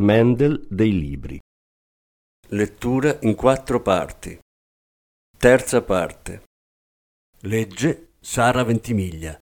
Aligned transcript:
Mendel 0.00 0.64
dei 0.70 0.92
libri. 0.92 1.40
Lettura 2.50 3.18
in 3.22 3.34
quattro 3.34 3.82
parti. 3.82 4.38
Terza 5.36 5.82
parte. 5.82 6.44
Legge 7.40 8.12
Sara 8.20 8.62
Ventimiglia. 8.62 9.36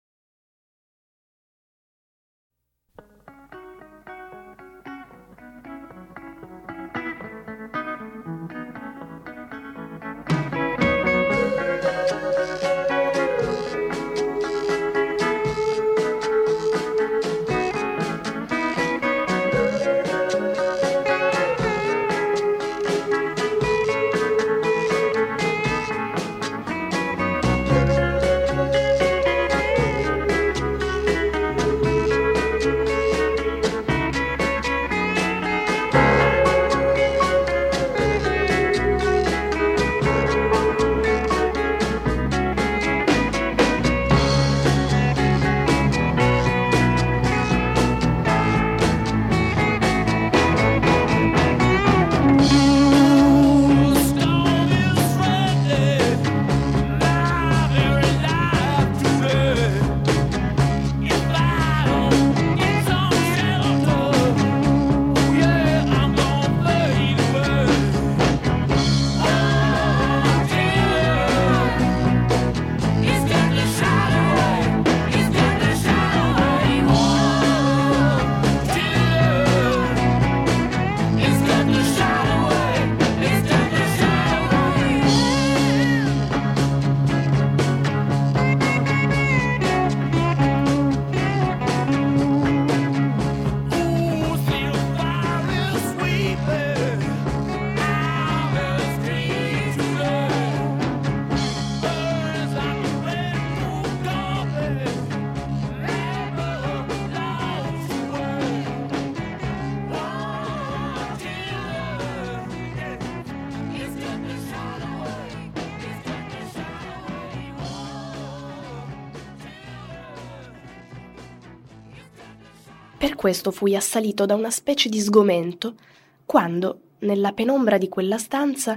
Per 123.07 123.15
questo 123.15 123.53
fui 123.53 123.77
assalito 123.77 124.27
da 124.27 124.35
una 124.35 124.51
specie 124.51 124.89
di 124.89 124.99
sgomento 124.99 125.77
quando, 126.25 126.81
nella 126.99 127.31
penombra 127.31 127.79
di 127.79 127.89
quella 127.89 128.19
stanza, 128.19 128.77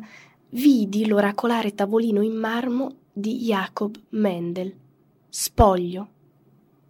vidi 0.50 1.08
l'oracolare 1.08 1.74
tavolino 1.74 2.22
in 2.22 2.36
marmo 2.36 2.98
di 3.12 3.40
Jacob 3.40 4.00
Mendel, 4.10 4.72
spoglio, 5.28 6.10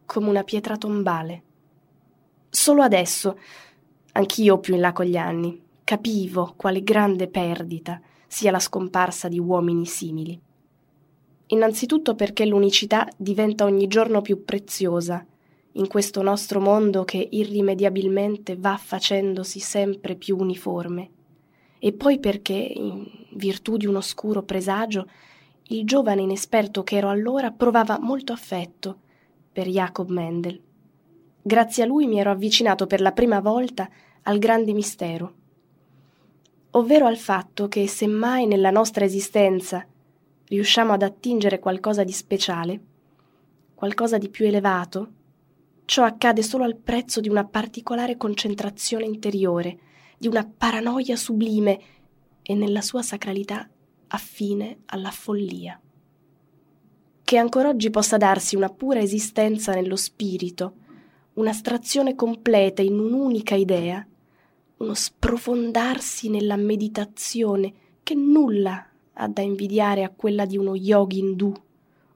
come 0.05 0.27
una 0.27 0.44
pietra 0.44 0.75
tombale. 0.75 1.44
Solo 2.50 2.81
adesso, 2.81 3.39
anch'io 4.11 4.59
più 4.59 4.73
in 4.73 4.81
là 4.81 4.91
con 4.91 5.06
gli 5.06 5.16
anni, 5.16 5.63
capivo 5.85 6.56
quale 6.57 6.83
grande 6.83 7.29
perdita 7.29 8.01
sia 8.27 8.51
la 8.51 8.59
scomparsa 8.59 9.29
di 9.29 9.39
uomini 9.39 9.85
simili. 9.85 10.38
Innanzitutto 11.47 12.16
perché 12.16 12.45
l'unicità 12.45 13.07
diventa 13.16 13.63
ogni 13.63 13.88
giorno 13.88 14.19
più 14.19 14.44
preziosa 14.44 15.25
in 15.74 15.88
questo 15.88 16.22
nostro 16.22 16.59
mondo 16.59 17.03
che 17.03 17.28
irrimediabilmente 17.31 18.56
va 18.56 18.78
facendosi 18.78 19.59
sempre 19.59 20.16
più 20.16 20.38
uniforme, 20.38 21.09
e 21.80 21.94
poi 21.94 22.19
perché, 22.19 22.53
in 22.53 23.07
virtù 23.34 23.78
di 23.78 23.85
un 23.85 23.96
oscuro 23.96 24.44
presagio, 24.44 25.07
il 25.72 25.85
giovane 25.85 26.24
inesperto 26.24 26.84
che 26.84 26.97
ero 26.97 27.09
allora 27.09 27.52
provava 27.52 28.00
molto 28.00 28.34
affetto 28.34 29.00
per 29.52 29.68
Jacob 29.68 30.09
Mendel. 30.09 30.59
Grazie 31.41 31.84
a 31.84 31.86
lui 31.86 32.07
mi 32.07 32.19
ero 32.19 32.31
avvicinato 32.31 32.88
per 32.88 33.00
la 33.01 33.12
prima 33.12 33.40
volta 33.40 33.90
al 34.24 34.40
grande 34.40 34.74
mistero, 34.74 35.34
ovvero 36.72 37.06
al 37.06 37.18
fatto 37.18 37.68
che 37.68 37.88
se 37.88 38.07
mai 38.07 38.46
nella 38.46 38.72
nostra 38.72 39.06
esistenza 39.06 39.86
riusciamo 40.46 40.94
ad 40.94 41.03
attingere 41.03 41.59
qualcosa 41.59 42.03
di 42.03 42.12
speciale, 42.12 42.81
qualcosa 43.74 44.18
di 44.18 44.30
più 44.30 44.46
elevato, 44.46 45.12
Ciò 45.89 46.03
accade 46.03 46.44
solo 46.44 46.66
al 46.66 46.75
prezzo 46.75 47.19
di 47.19 47.29
una 47.29 47.45
particolare 47.45 48.16
concentrazione 48.16 49.05
interiore, 49.05 49.79
di 50.19 50.27
una 50.27 50.47
paranoia 50.47 51.16
sublime 51.16 51.79
e 52.44 52.53
nella 52.53 52.81
sua 52.81 53.01
sacralità 53.01 53.67
affine 54.09 54.81
alla 54.85 55.09
follia. 55.09 55.81
Che 57.23 57.38
ancora 57.38 57.69
oggi 57.69 57.89
possa 57.89 58.17
darsi 58.17 58.55
una 58.55 58.69
pura 58.69 59.00
esistenza 59.00 59.73
nello 59.73 59.95
spirito, 59.95 60.73
un'astrazione 61.33 62.13
completa 62.13 62.83
in 62.83 63.00
un'unica 63.00 63.56
idea, 63.56 64.06
uno 64.77 64.94
sprofondarsi 64.94 66.29
nella 66.29 66.56
meditazione 66.56 67.73
che 68.03 68.13
nulla 68.13 68.88
ha 69.13 69.27
da 69.27 69.41
invidiare 69.41 70.03
a 70.03 70.12
quella 70.15 70.45
di 70.45 70.56
uno 70.56 70.75
yogi 70.75 71.18
indù 71.18 71.51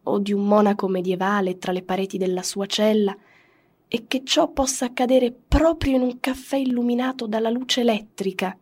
o 0.04 0.20
di 0.20 0.32
un 0.32 0.46
monaco 0.46 0.88
medievale 0.88 1.58
tra 1.58 1.72
le 1.72 1.82
pareti 1.82 2.20
della 2.20 2.44
sua 2.44 2.68
cella, 2.68 3.18
e 3.96 4.06
che 4.08 4.24
ciò 4.24 4.50
possa 4.50 4.86
accadere 4.86 5.32
proprio 5.32 5.96
in 5.96 6.02
un 6.02 6.20
caffè 6.20 6.56
illuminato 6.56 7.28
dalla 7.28 7.52
luce 7.52 7.82
elettrica, 7.82 8.58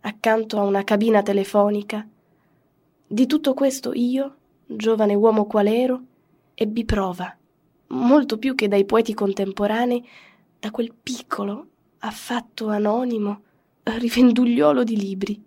accanto 0.00 0.58
a 0.58 0.64
una 0.64 0.84
cabina 0.84 1.22
telefonica. 1.22 2.06
Di 3.06 3.26
tutto 3.26 3.54
questo 3.54 3.94
io, 3.94 4.36
giovane 4.66 5.14
uomo 5.14 5.46
qual 5.46 5.66
ero, 5.66 6.02
ebbi 6.52 6.84
prova, 6.84 7.34
molto 7.86 8.36
più 8.36 8.54
che 8.54 8.68
dai 8.68 8.84
poeti 8.84 9.14
contemporanei, 9.14 10.06
da 10.60 10.70
quel 10.70 10.92
piccolo, 10.92 11.66
affatto 12.00 12.68
anonimo, 12.68 13.40
rivendugliolo 13.84 14.84
di 14.84 14.98
libri. 14.98 15.42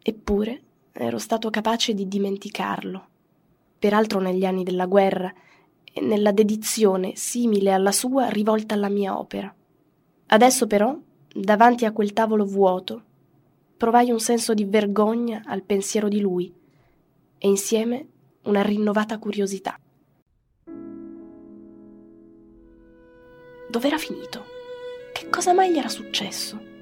Eppure 0.00 0.62
ero 0.92 1.18
stato 1.18 1.50
capace 1.50 1.94
di 1.94 2.06
dimenticarlo. 2.06 3.06
Peraltro 3.76 4.20
negli 4.20 4.44
anni 4.44 4.62
della 4.62 4.86
guerra, 4.86 5.34
e 5.96 6.02
nella 6.02 6.30
dedizione 6.30 7.16
simile 7.16 7.72
alla 7.72 7.90
sua 7.90 8.28
rivolta 8.28 8.74
alla 8.74 8.90
mia 8.90 9.18
opera. 9.18 9.52
Adesso 10.26 10.66
però, 10.66 10.94
davanti 11.34 11.86
a 11.86 11.92
quel 11.92 12.12
tavolo 12.12 12.44
vuoto, 12.44 13.02
provai 13.78 14.10
un 14.10 14.20
senso 14.20 14.52
di 14.52 14.66
vergogna 14.66 15.40
al 15.46 15.62
pensiero 15.62 16.08
di 16.08 16.20
lui 16.20 16.52
e 17.38 17.48
insieme 17.48 18.06
una 18.42 18.60
rinnovata 18.60 19.18
curiosità. 19.18 19.80
Dov'era 23.70 23.96
finito? 23.96 24.44
Che 25.14 25.30
cosa 25.30 25.54
mai 25.54 25.72
gli 25.72 25.78
era 25.78 25.88
successo? 25.88 26.74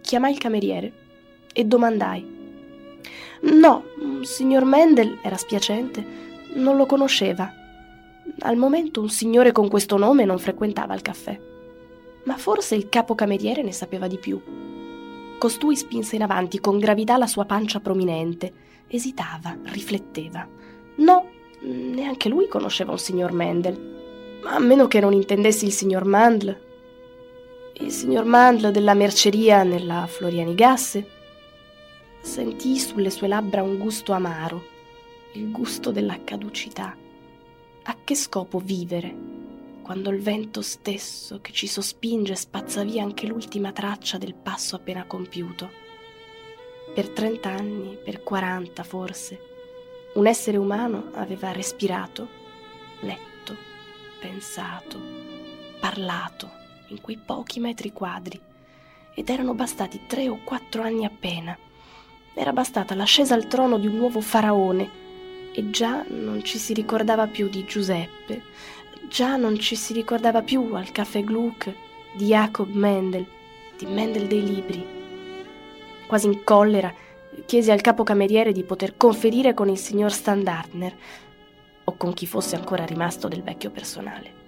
chiamai 0.00 0.32
il 0.32 0.38
cameriere 0.38 0.92
e 1.52 1.64
domandai. 1.64 2.38
No, 3.42 3.84
signor 4.22 4.64
Mendel 4.64 5.20
era 5.22 5.36
spiacente, 5.36 6.04
non 6.54 6.76
lo 6.76 6.86
conosceva. 6.86 7.59
Al 8.40 8.56
momento 8.56 9.00
un 9.00 9.08
signore 9.08 9.52
con 9.52 9.68
questo 9.68 9.96
nome 9.96 10.24
non 10.24 10.38
frequentava 10.38 10.94
il 10.94 11.02
caffè. 11.02 11.38
Ma 12.24 12.36
forse 12.36 12.74
il 12.74 12.88
capocameriere 12.88 13.62
ne 13.62 13.72
sapeva 13.72 14.06
di 14.06 14.18
più. 14.18 14.40
Costui 15.38 15.76
spinse 15.76 16.16
in 16.16 16.22
avanti 16.22 16.60
con 16.60 16.78
gravità 16.78 17.16
la 17.16 17.26
sua 17.26 17.44
pancia 17.44 17.80
prominente. 17.80 18.52
Esitava, 18.86 19.56
rifletteva. 19.64 20.46
No, 20.96 21.28
neanche 21.60 22.28
lui 22.28 22.46
conosceva 22.48 22.92
un 22.92 22.98
signor 22.98 23.32
Mendel. 23.32 24.40
A 24.44 24.58
meno 24.58 24.86
che 24.86 25.00
non 25.00 25.12
intendessi 25.12 25.66
il 25.66 25.72
signor 25.72 26.04
Mandl. 26.04 26.68
Il 27.74 27.90
signor 27.90 28.24
Mandl 28.24 28.70
della 28.70 28.94
merceria 28.94 29.62
nella 29.62 30.06
Floriani 30.06 30.54
Gasse. 30.54 31.08
Sentì 32.20 32.78
sulle 32.78 33.10
sue 33.10 33.28
labbra 33.28 33.62
un 33.62 33.78
gusto 33.78 34.12
amaro, 34.12 34.62
il 35.34 35.50
gusto 35.50 35.90
della 35.90 36.18
caducità. 36.22 36.94
A 37.84 37.96
che 38.04 38.14
scopo 38.14 38.58
vivere 38.58 39.14
quando 39.82 40.10
il 40.10 40.20
vento 40.20 40.60
stesso 40.60 41.40
che 41.40 41.50
ci 41.50 41.66
sospinge 41.66 42.34
spazza 42.34 42.84
via 42.84 43.02
anche 43.02 43.26
l'ultima 43.26 43.72
traccia 43.72 44.18
del 44.18 44.34
passo 44.34 44.76
appena 44.76 45.04
compiuto. 45.04 45.70
Per 46.94 47.08
trent'anni, 47.08 47.96
per 48.04 48.22
quaranta 48.22 48.84
forse, 48.84 49.40
un 50.14 50.26
essere 50.26 50.58
umano 50.58 51.10
aveva 51.14 51.52
respirato, 51.52 52.28
letto, 53.00 53.56
pensato, 54.20 55.00
parlato 55.80 56.50
in 56.88 57.00
quei 57.00 57.16
pochi 57.16 57.60
metri 57.60 57.92
quadri 57.92 58.38
ed 59.14 59.28
erano 59.28 59.54
bastati 59.54 60.02
tre 60.06 60.28
o 60.28 60.40
quattro 60.44 60.82
anni 60.82 61.06
appena. 61.06 61.56
Era 62.34 62.52
bastata 62.52 62.94
l'ascesa 62.94 63.34
al 63.34 63.46
trono 63.46 63.78
di 63.78 63.86
un 63.86 63.96
nuovo 63.96 64.20
faraone 64.20 64.99
e 65.52 65.70
già 65.70 66.04
non 66.08 66.42
ci 66.44 66.58
si 66.58 66.72
ricordava 66.72 67.26
più 67.26 67.48
di 67.48 67.64
Giuseppe, 67.64 68.42
Già 69.10 69.34
non 69.34 69.58
ci 69.58 69.74
si 69.74 69.92
ricordava 69.92 70.40
più 70.40 70.72
al 70.74 70.92
caffè 70.92 71.24
Gluck 71.24 71.74
di 72.14 72.26
Jacob 72.26 72.70
Mendel, 72.70 73.26
di 73.76 73.84
Mendel 73.86 74.28
dei 74.28 74.44
libri. 74.44 74.86
Quasi 76.06 76.26
in 76.26 76.44
collera 76.44 76.94
chiesi 77.44 77.72
al 77.72 77.80
capocameriere 77.80 78.52
di 78.52 78.62
poter 78.62 78.96
conferire 78.96 79.52
con 79.52 79.68
il 79.68 79.78
signor 79.78 80.12
Standardner 80.12 80.96
o 81.82 81.96
con 81.96 82.14
chi 82.14 82.24
fosse 82.24 82.54
ancora 82.54 82.84
rimasto 82.84 83.26
del 83.26 83.42
vecchio 83.42 83.70
personale. 83.70 84.38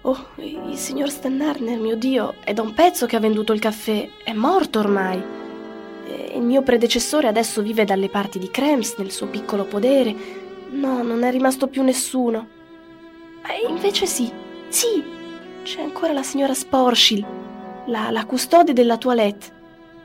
Oh, 0.00 0.30
il 0.38 0.76
signor 0.76 1.08
Standardner, 1.08 1.78
mio 1.78 1.94
Dio, 1.94 2.34
è 2.42 2.52
da 2.52 2.62
un 2.62 2.74
pezzo 2.74 3.06
che 3.06 3.14
ha 3.14 3.20
venduto 3.20 3.52
il 3.52 3.60
caffè, 3.60 4.08
è 4.24 4.32
morto 4.32 4.80
ormai. 4.80 5.39
E 6.10 6.36
il 6.36 6.42
mio 6.42 6.62
predecessore 6.62 7.28
adesso 7.28 7.62
vive 7.62 7.84
dalle 7.84 8.08
parti 8.08 8.38
di 8.38 8.50
Krems 8.50 8.96
nel 8.96 9.12
suo 9.12 9.28
piccolo 9.28 9.64
podere. 9.64 10.14
No, 10.70 11.02
non 11.02 11.22
è 11.22 11.30
rimasto 11.30 11.68
più 11.68 11.82
nessuno. 11.82 12.58
E 13.42 13.68
invece 13.68 14.06
sì, 14.06 14.30
sì, 14.68 15.02
c'è 15.62 15.82
ancora 15.82 16.12
la 16.12 16.22
signora 16.22 16.54
Sporschil, 16.54 17.24
la, 17.86 18.10
la 18.10 18.24
custode 18.24 18.72
della 18.72 18.98
toilette, 18.98 19.52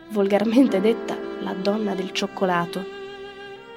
volgarmente 0.10 0.80
detta 0.80 1.18
la 1.42 1.54
donna 1.54 1.94
del 1.96 2.12
cioccolato. 2.12 2.94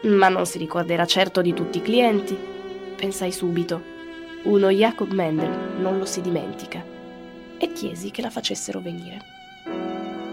Ma 0.02 0.28
non 0.28 0.46
si 0.46 0.58
ricorderà 0.58 1.06
certo 1.06 1.42
di 1.42 1.52
tutti 1.54 1.78
i 1.78 1.82
clienti, 1.82 2.36
pensai 2.96 3.32
subito. 3.32 3.96
Uno 4.44 4.68
Jacob 4.70 5.10
Mendel 5.12 5.80
non 5.80 5.98
lo 5.98 6.04
si 6.04 6.20
dimentica. 6.20 6.84
E 7.58 7.72
chiesi 7.72 8.10
che 8.10 8.22
la 8.22 8.30
facessero 8.30 8.80
venire. 8.80 9.18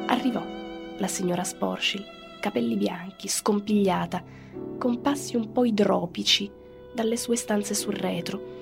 Arrivò 0.06 0.55
la 0.97 1.07
signora 1.07 1.44
Sporschil, 1.44 2.03
capelli 2.39 2.75
bianchi, 2.75 3.27
scompigliata, 3.27 4.24
con 4.77 5.01
passi 5.01 5.36
un 5.36 5.51
po' 5.51 5.65
idropici, 5.65 6.50
dalle 6.94 7.18
sue 7.18 7.36
stanze 7.36 7.74
sul 7.74 7.94
retro, 7.94 8.53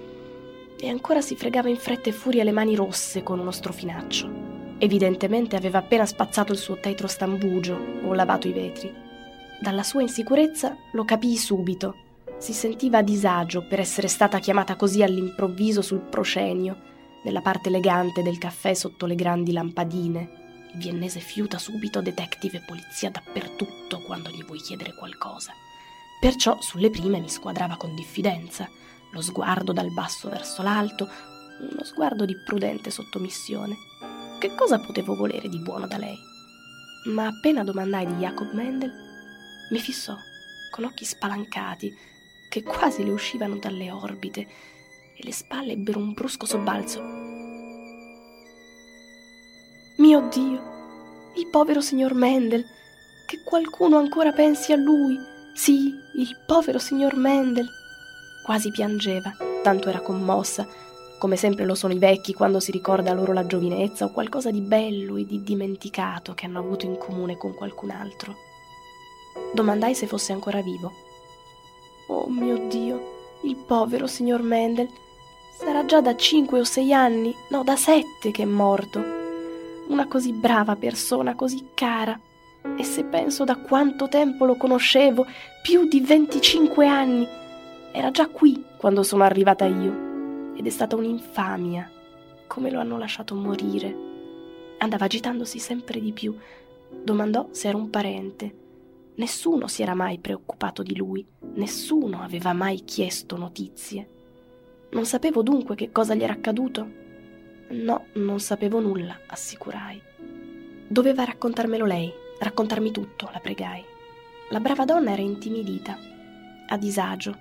e 0.80 0.90
ancora 0.90 1.22
si 1.22 1.36
fregava 1.36 1.70
in 1.70 1.78
fretta 1.78 2.10
e 2.10 2.14
furia 2.14 2.44
le 2.44 2.52
mani 2.52 2.76
rosse 2.76 3.24
con 3.24 3.40
uno 3.40 3.52
strofinaccio. 3.52 4.42
Evidentemente 4.80 5.56
aveva 5.56 5.78
appena 5.78 6.06
spazzato 6.06 6.52
il 6.52 6.58
suo 6.58 6.80
tetro 6.80 7.08
stambugio 7.08 7.80
o 8.04 8.14
lavato 8.14 8.48
i 8.48 8.52
vetri. 8.52 8.92
Dalla 9.62 9.84
sua 9.84 10.02
insicurezza 10.02 10.76
lo 10.92 11.06
capii 11.06 11.38
subito. 11.38 11.96
Si 12.38 12.52
sentiva 12.52 12.98
a 12.98 13.04
disagio 13.04 13.66
per 13.66 13.80
essere 13.80 14.10
stata 14.10 14.40
chiamata 14.40 14.76
così 14.76 15.02
all'improvviso 15.04 15.82
sul 15.82 16.02
proscenio, 16.02 16.92
nella 17.24 17.40
parte 17.40 17.70
elegante 17.70 18.22
del 18.22 18.38
caffè 18.38 18.74
sotto 18.74 19.06
le 19.06 19.16
grandi 19.16 19.54
lampadine. 19.54 20.43
Il 20.74 20.80
viennese 20.80 21.20
fiuta 21.20 21.58
subito 21.58 22.02
detective 22.02 22.58
e 22.58 22.66
polizia 22.66 23.10
dappertutto 23.10 24.02
quando 24.02 24.30
gli 24.30 24.44
vuoi 24.44 24.60
chiedere 24.60 24.94
qualcosa. 24.94 25.54
Perciò 26.20 26.60
sulle 26.62 26.90
prime 26.90 27.20
mi 27.20 27.30
squadrava 27.30 27.78
con 27.78 27.96
diffidenza 27.96 28.70
lo 29.12 29.22
sguardo 29.22 29.72
dal 29.72 29.92
basso 29.92 30.30
verso 30.30 30.64
l'alto, 30.64 31.08
uno 31.60 31.84
sguardo 31.84 32.26
di 32.26 32.36
prudente 32.44 32.90
sottomissione. 32.90 33.76
Che 34.40 34.56
cosa 34.56 34.80
potevo 34.80 35.16
volere 35.16 35.48
di 35.48 35.60
buono 35.60 35.86
da 35.86 35.98
lei? 35.98 36.18
Ma 37.14 37.28
appena 37.28 37.64
domandai 37.64 38.08
di 38.08 38.14
Jacob 38.14 38.52
Mendel, 38.54 38.92
mi 39.70 39.80
fissò 39.80 40.16
con 40.72 40.86
occhi 40.86 41.06
spalancati 41.06 41.94
che 42.50 42.64
quasi 42.64 43.04
le 43.04 43.12
uscivano 43.12 43.58
dalle 43.58 43.92
orbite 43.92 44.42
e 44.42 45.24
le 45.24 45.32
spalle 45.32 45.74
ebbero 45.74 46.00
un 46.00 46.14
brusco 46.14 46.46
sobbalzo. 46.46 47.23
Mio 49.98 50.28
Dio, 50.34 51.32
il 51.36 51.48
povero 51.52 51.80
signor 51.80 52.16
Mendel, 52.16 52.66
che 53.28 53.44
qualcuno 53.44 53.98
ancora 53.98 54.32
pensi 54.32 54.72
a 54.72 54.76
lui. 54.76 55.16
Sì, 55.54 55.94
il 56.16 56.36
povero 56.48 56.80
signor 56.80 57.16
Mendel. 57.16 57.68
Quasi 58.44 58.72
piangeva, 58.72 59.32
tanto 59.62 59.90
era 59.90 60.02
commossa, 60.02 60.68
come 61.20 61.36
sempre 61.36 61.66
lo 61.66 61.76
sono 61.76 61.94
i 61.94 62.00
vecchi 62.00 62.34
quando 62.34 62.60
si 62.60 62.72
ricorda 62.72 63.14
loro 63.14 63.34
la 63.34 63.46
giovinezza 63.46 64.06
o 64.06 64.12
qualcosa 64.12 64.50
di 64.50 64.62
bello 64.62 65.16
e 65.16 65.28
di 65.28 65.44
dimenticato 65.44 66.34
che 66.34 66.48
hanno 66.48 66.58
avuto 66.58 66.88
in 66.88 66.98
comune 66.98 67.38
con 67.38 67.54
qualcun 67.54 67.92
altro. 67.92 68.36
Domandai 69.54 69.94
se 69.94 70.08
fosse 70.08 70.34
ancora 70.34 70.64
vivo. 70.64 70.92
Oh 72.08 72.28
mio 72.30 72.68
Dio, 72.68 73.38
il 73.44 73.58
povero 73.58 74.08
signor 74.08 74.42
Mendel. 74.42 74.90
Sarà 75.60 75.86
già 75.86 76.02
da 76.02 76.16
cinque 76.16 76.60
o 76.60 76.64
sei 76.64 76.92
anni, 76.94 77.32
no, 77.50 77.64
da 77.64 77.76
sette 77.76 78.32
che 78.32 78.42
è 78.42 78.48
morto. 78.48 79.22
Una 79.88 80.08
così 80.08 80.32
brava 80.32 80.76
persona, 80.76 81.36
così 81.36 81.70
cara. 81.74 82.20
E 82.78 82.84
se 82.84 83.04
penso 83.04 83.44
da 83.44 83.58
quanto 83.58 84.08
tempo 84.08 84.46
lo 84.46 84.56
conoscevo, 84.56 85.26
più 85.62 85.88
di 85.88 86.00
venticinque 86.00 86.88
anni, 86.88 87.28
era 87.92 88.10
già 88.12 88.28
qui 88.28 88.64
quando 88.78 89.04
sono 89.04 89.24
arrivata 89.24 89.66
io 89.66 90.54
ed 90.56 90.66
è 90.66 90.70
stata 90.70 90.96
un'infamia. 90.96 91.90
Come 92.48 92.72
lo 92.72 92.80
hanno 92.80 92.98
lasciato 92.98 93.36
morire. 93.36 93.96
Andava 94.80 95.06
agitandosi 95.06 95.60
sempre 95.60 96.00
di 96.00 96.12
più. 96.12 96.36
Domandò 96.90 97.50
se 97.52 97.68
era 97.68 97.78
un 97.78 97.90
parente. 97.90 98.62
Nessuno 99.16 99.68
si 99.68 99.84
era 99.84 99.94
mai 99.94 100.18
preoccupato 100.18 100.82
di 100.82 100.96
lui, 100.96 101.24
nessuno 101.54 102.22
aveva 102.22 102.54
mai 102.54 102.84
chiesto 102.84 103.38
notizie. 103.38 104.10
Non 104.92 105.06
sapevo 105.06 105.44
dunque 105.44 105.76
che 105.76 105.92
cosa 105.92 106.16
gli 106.16 106.24
era 106.24 106.34
accaduto? 106.34 107.02
No, 107.74 108.06
non 108.14 108.40
sapevo 108.40 108.80
nulla, 108.80 109.22
assicurai. 109.26 110.00
Doveva 110.88 111.24
raccontarmelo 111.24 111.86
lei, 111.86 112.14
raccontarmi 112.38 112.92
tutto, 112.92 113.30
la 113.34 113.40
pregai. 113.40 113.84
La 114.50 114.60
brava 114.60 114.86
donna 114.86 115.12
era 115.12 115.24
intimidita, 115.24 115.98
a 116.68 116.78
disagio, 116.78 117.36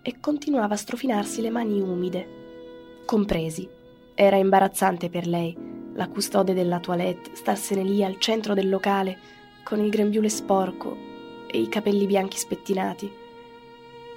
e 0.00 0.18
continuava 0.18 0.72
a 0.74 0.78
strofinarsi 0.78 1.42
le 1.42 1.50
mani 1.50 1.78
umide. 1.78 3.02
Compresi. 3.04 3.68
Era 4.14 4.36
imbarazzante 4.36 5.10
per 5.10 5.26
lei, 5.26 5.54
la 5.92 6.08
custode 6.08 6.54
della 6.54 6.80
toilette, 6.80 7.34
starsene 7.34 7.82
lì 7.82 8.02
al 8.02 8.18
centro 8.18 8.54
del 8.54 8.70
locale, 8.70 9.18
con 9.62 9.78
il 9.78 9.90
grembiule 9.90 10.30
sporco 10.30 10.96
e 11.50 11.60
i 11.60 11.68
capelli 11.68 12.06
bianchi 12.06 12.38
spettinati. 12.38 13.12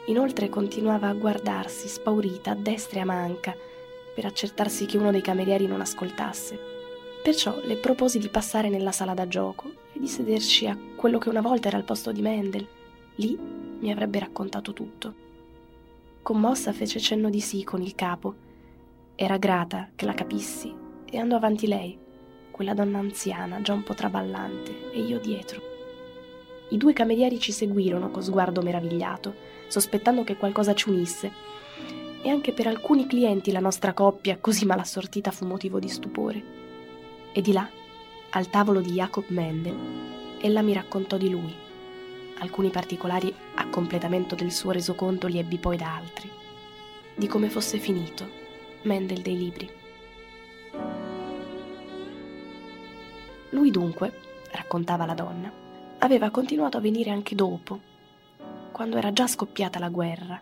Inoltre 0.05 0.47
continuava 0.47 1.09
a 1.09 1.13
guardarsi, 1.13 1.89
spaurita, 1.89 2.51
a 2.51 2.55
destra 2.55 2.99
e 2.99 3.01
a 3.01 3.05
manca, 3.05 3.53
per 4.17 4.25
accertarsi 4.25 4.87
che 4.87 4.97
uno 4.97 5.11
dei 5.11 5.21
camerieri 5.21 5.67
non 5.67 5.79
ascoltasse. 5.79 6.57
Perciò 7.21 7.59
le 7.63 7.75
proposi 7.75 8.17
di 8.17 8.29
passare 8.29 8.67
nella 8.67 8.91
sala 8.91 9.13
da 9.13 9.27
gioco 9.27 9.71
e 9.93 9.99
di 9.99 10.07
sederci 10.07 10.65
a 10.65 10.75
quello 10.95 11.19
che 11.19 11.29
una 11.29 11.41
volta 11.41 11.67
era 11.67 11.77
il 11.77 11.83
posto 11.83 12.11
di 12.11 12.23
Mendel. 12.23 12.67
Lì 13.17 13.37
mi 13.79 13.91
avrebbe 13.91 14.17
raccontato 14.17 14.73
tutto. 14.73 15.13
Commossa 16.23 16.73
fece 16.73 16.99
cenno 16.99 17.29
di 17.29 17.39
sì 17.39 17.63
con 17.63 17.83
il 17.83 17.93
capo. 17.93 18.33
Era 19.13 19.37
grata 19.37 19.89
che 19.95 20.05
la 20.05 20.15
capissi 20.15 20.73
e 21.05 21.17
andò 21.19 21.35
avanti 21.35 21.67
lei, 21.67 21.95
quella 22.49 22.73
donna 22.73 22.97
anziana, 22.97 23.61
già 23.61 23.73
un 23.73 23.83
po' 23.83 23.93
traballante, 23.93 24.93
e 24.93 24.99
io 24.99 25.19
dietro. 25.19 25.61
I 26.69 26.77
due 26.77 26.93
camerieri 26.93 27.39
ci 27.39 27.51
seguirono 27.51 28.09
con 28.09 28.23
sguardo 28.23 28.63
meravigliato, 28.63 29.35
sospettando 29.67 30.23
che 30.23 30.37
qualcosa 30.37 30.73
ci 30.73 30.89
unisse. 30.89 31.31
E 32.21 32.29
anche 32.29 32.51
per 32.51 32.67
alcuni 32.67 33.07
clienti 33.07 33.51
la 33.51 33.59
nostra 33.59 33.93
coppia, 33.93 34.37
così 34.39 34.65
mal 34.65 34.79
assortita, 34.79 35.31
fu 35.31 35.45
motivo 35.45 35.79
di 35.79 35.87
stupore. 35.87 36.43
E 37.31 37.41
di 37.41 37.51
là, 37.53 37.69
Al 38.31 38.49
tavolo 38.49 38.81
di 38.81 38.91
Jacob 38.91 39.23
Mendel, 39.29 39.77
ella 40.41 40.61
mi 40.61 40.73
raccontò 40.73 41.15
di 41.17 41.29
lui. 41.29 41.55
Alcuni 42.39 42.69
particolari 42.69 43.33
a 43.55 43.67
completamento 43.69 44.35
del 44.35 44.51
suo 44.51 44.71
resoconto 44.71 45.27
li 45.27 45.39
ebbi 45.39 45.57
poi 45.57 45.77
da 45.77 45.95
altri. 45.95 46.29
Di 47.15 47.25
come 47.27 47.49
fosse 47.49 47.79
finito 47.79 48.29
Mendel 48.83 49.21
dei 49.21 49.37
libri. 49.37 49.69
Lui 53.51 53.71
dunque, 53.71 54.11
raccontava 54.51 55.05
la 55.05 55.13
donna, 55.13 55.51
aveva 55.99 56.29
continuato 56.29 56.77
a 56.77 56.81
venire 56.81 57.09
anche 57.09 57.33
dopo, 57.33 57.79
quando 58.71 58.97
era 58.97 59.13
già 59.13 59.25
scoppiata 59.25 59.79
la 59.79 59.89
guerra, 59.89 60.39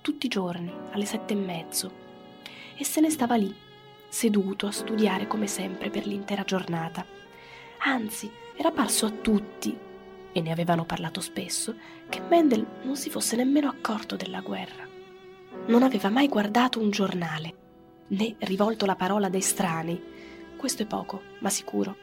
tutti 0.00 0.26
i 0.26 0.28
giorni, 0.28 0.72
alle 0.90 1.04
sette 1.04 1.34
e 1.34 1.36
mezzo, 1.36 1.92
e 2.76 2.84
se 2.84 3.00
ne 3.00 3.10
stava 3.10 3.36
lì, 3.36 3.54
seduto 4.08 4.66
a 4.66 4.72
studiare 4.72 5.26
come 5.26 5.46
sempre 5.46 5.90
per 5.90 6.06
l'intera 6.06 6.44
giornata. 6.44 7.04
Anzi, 7.80 8.30
era 8.56 8.70
parso 8.70 9.06
a 9.06 9.10
tutti, 9.10 9.76
e 10.32 10.40
ne 10.40 10.50
avevano 10.50 10.84
parlato 10.84 11.20
spesso, 11.20 11.74
che 12.08 12.20
Mendel 12.20 12.64
non 12.82 12.96
si 12.96 13.10
fosse 13.10 13.36
nemmeno 13.36 13.68
accorto 13.68 14.16
della 14.16 14.40
guerra. 14.40 14.86
Non 15.66 15.82
aveva 15.82 16.08
mai 16.08 16.28
guardato 16.28 16.80
un 16.80 16.90
giornale, 16.90 17.54
né 18.08 18.36
rivolto 18.38 18.86
la 18.86 18.96
parola 18.96 19.26
ad 19.26 19.34
estranei. 19.34 20.00
Questo 20.56 20.82
è 20.82 20.86
poco, 20.86 21.22
ma 21.40 21.50
sicuro. 21.50 21.96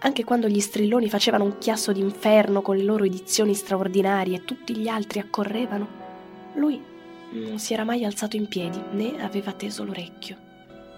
Anche 0.00 0.24
quando 0.24 0.48
gli 0.48 0.60
strilloni 0.60 1.08
facevano 1.08 1.44
un 1.44 1.58
chiasso 1.58 1.92
d'inferno 1.92 2.60
con 2.60 2.76
le 2.76 2.82
loro 2.82 3.04
edizioni 3.04 3.54
straordinarie 3.54 4.36
e 4.36 4.44
tutti 4.44 4.76
gli 4.76 4.88
altri 4.88 5.20
accorrevano, 5.20 5.88
lui 6.54 6.80
non 7.30 7.58
si 7.58 7.72
era 7.72 7.84
mai 7.84 8.04
alzato 8.04 8.36
in 8.36 8.48
piedi 8.48 8.80
né 8.92 9.20
aveva 9.22 9.52
teso 9.52 9.84
l'orecchio. 9.84 10.36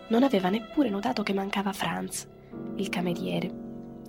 Non 0.09 0.23
aveva 0.23 0.49
neppure 0.49 0.89
notato 0.89 1.23
che 1.23 1.33
mancava 1.33 1.73
Franz, 1.73 2.27
il 2.77 2.89
cameriere, 2.89 3.51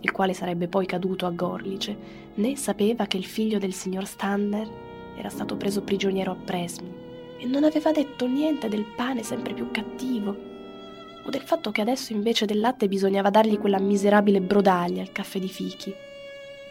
il 0.02 0.12
quale 0.12 0.34
sarebbe 0.34 0.68
poi 0.68 0.86
caduto 0.86 1.26
a 1.26 1.32
Gorlice, 1.32 1.98
né 2.36 2.56
sapeva 2.56 3.06
che 3.06 3.18
il 3.18 3.26
figlio 3.26 3.60
del 3.60 3.74
signor 3.74 4.06
Stander 4.06 4.68
era 5.18 5.30
stato 5.30 5.58
preso 5.58 5.82
prigioniero 5.82 6.32
a 6.32 6.36
Presmi 6.36 6.94
e 7.38 7.46
non 7.46 7.64
aveva 7.64 7.92
detto 7.92 8.28
niente 8.28 8.70
del 8.70 8.86
pane 8.96 9.24
sempre 9.24 9.54
più 9.54 9.72
cattivo 9.72 10.48
o 11.24 11.30
del 11.30 11.42
fatto 11.42 11.72
che 11.72 11.82
adesso 11.82 12.14
invece 12.14 12.46
del 12.46 12.60
latte 12.60 12.88
bisognava 12.88 13.30
dargli 13.30 13.58
quella 13.58 13.80
miserabile 13.80 14.42
brodaglia 14.42 15.02
al 15.02 15.12
caffè 15.12 15.40
di 15.40 15.50
fichi. 15.50 15.94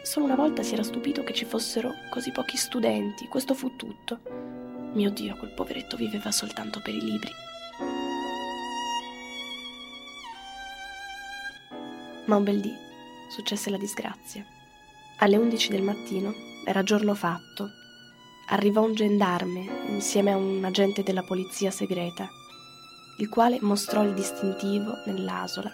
Solo 0.01 0.25
una 0.25 0.35
volta 0.35 0.63
si 0.63 0.73
era 0.73 0.83
stupito 0.83 1.23
che 1.23 1.33
ci 1.33 1.45
fossero 1.45 1.93
così 2.09 2.31
pochi 2.31 2.57
studenti, 2.57 3.27
questo 3.27 3.53
fu 3.53 3.75
tutto. 3.75 4.58
Mio 4.93 5.09
Dio, 5.11 5.35
quel 5.35 5.51
poveretto 5.51 5.95
viveva 5.95 6.31
soltanto 6.31 6.79
per 6.81 6.93
i 6.93 7.01
libri. 7.01 7.31
Ma 12.25 12.35
un 12.35 12.43
bel 12.43 12.59
dì 12.59 12.75
successe 13.29 13.69
la 13.69 13.77
disgrazia. 13.77 14.45
Alle 15.17 15.37
undici 15.37 15.69
del 15.69 15.81
mattino, 15.81 16.33
era 16.65 16.83
giorno 16.83 17.13
fatto, 17.13 17.69
arrivò 18.49 18.83
un 18.83 18.93
gendarme 18.93 19.65
insieme 19.87 20.31
a 20.31 20.37
un 20.37 20.63
agente 20.63 21.03
della 21.03 21.23
polizia 21.23 21.71
segreta 21.71 22.29
il 23.19 23.27
quale 23.27 23.57
mostrò 23.61 24.03
il 24.03 24.13
distintivo 24.13 25.01
nell'asola 25.05 25.69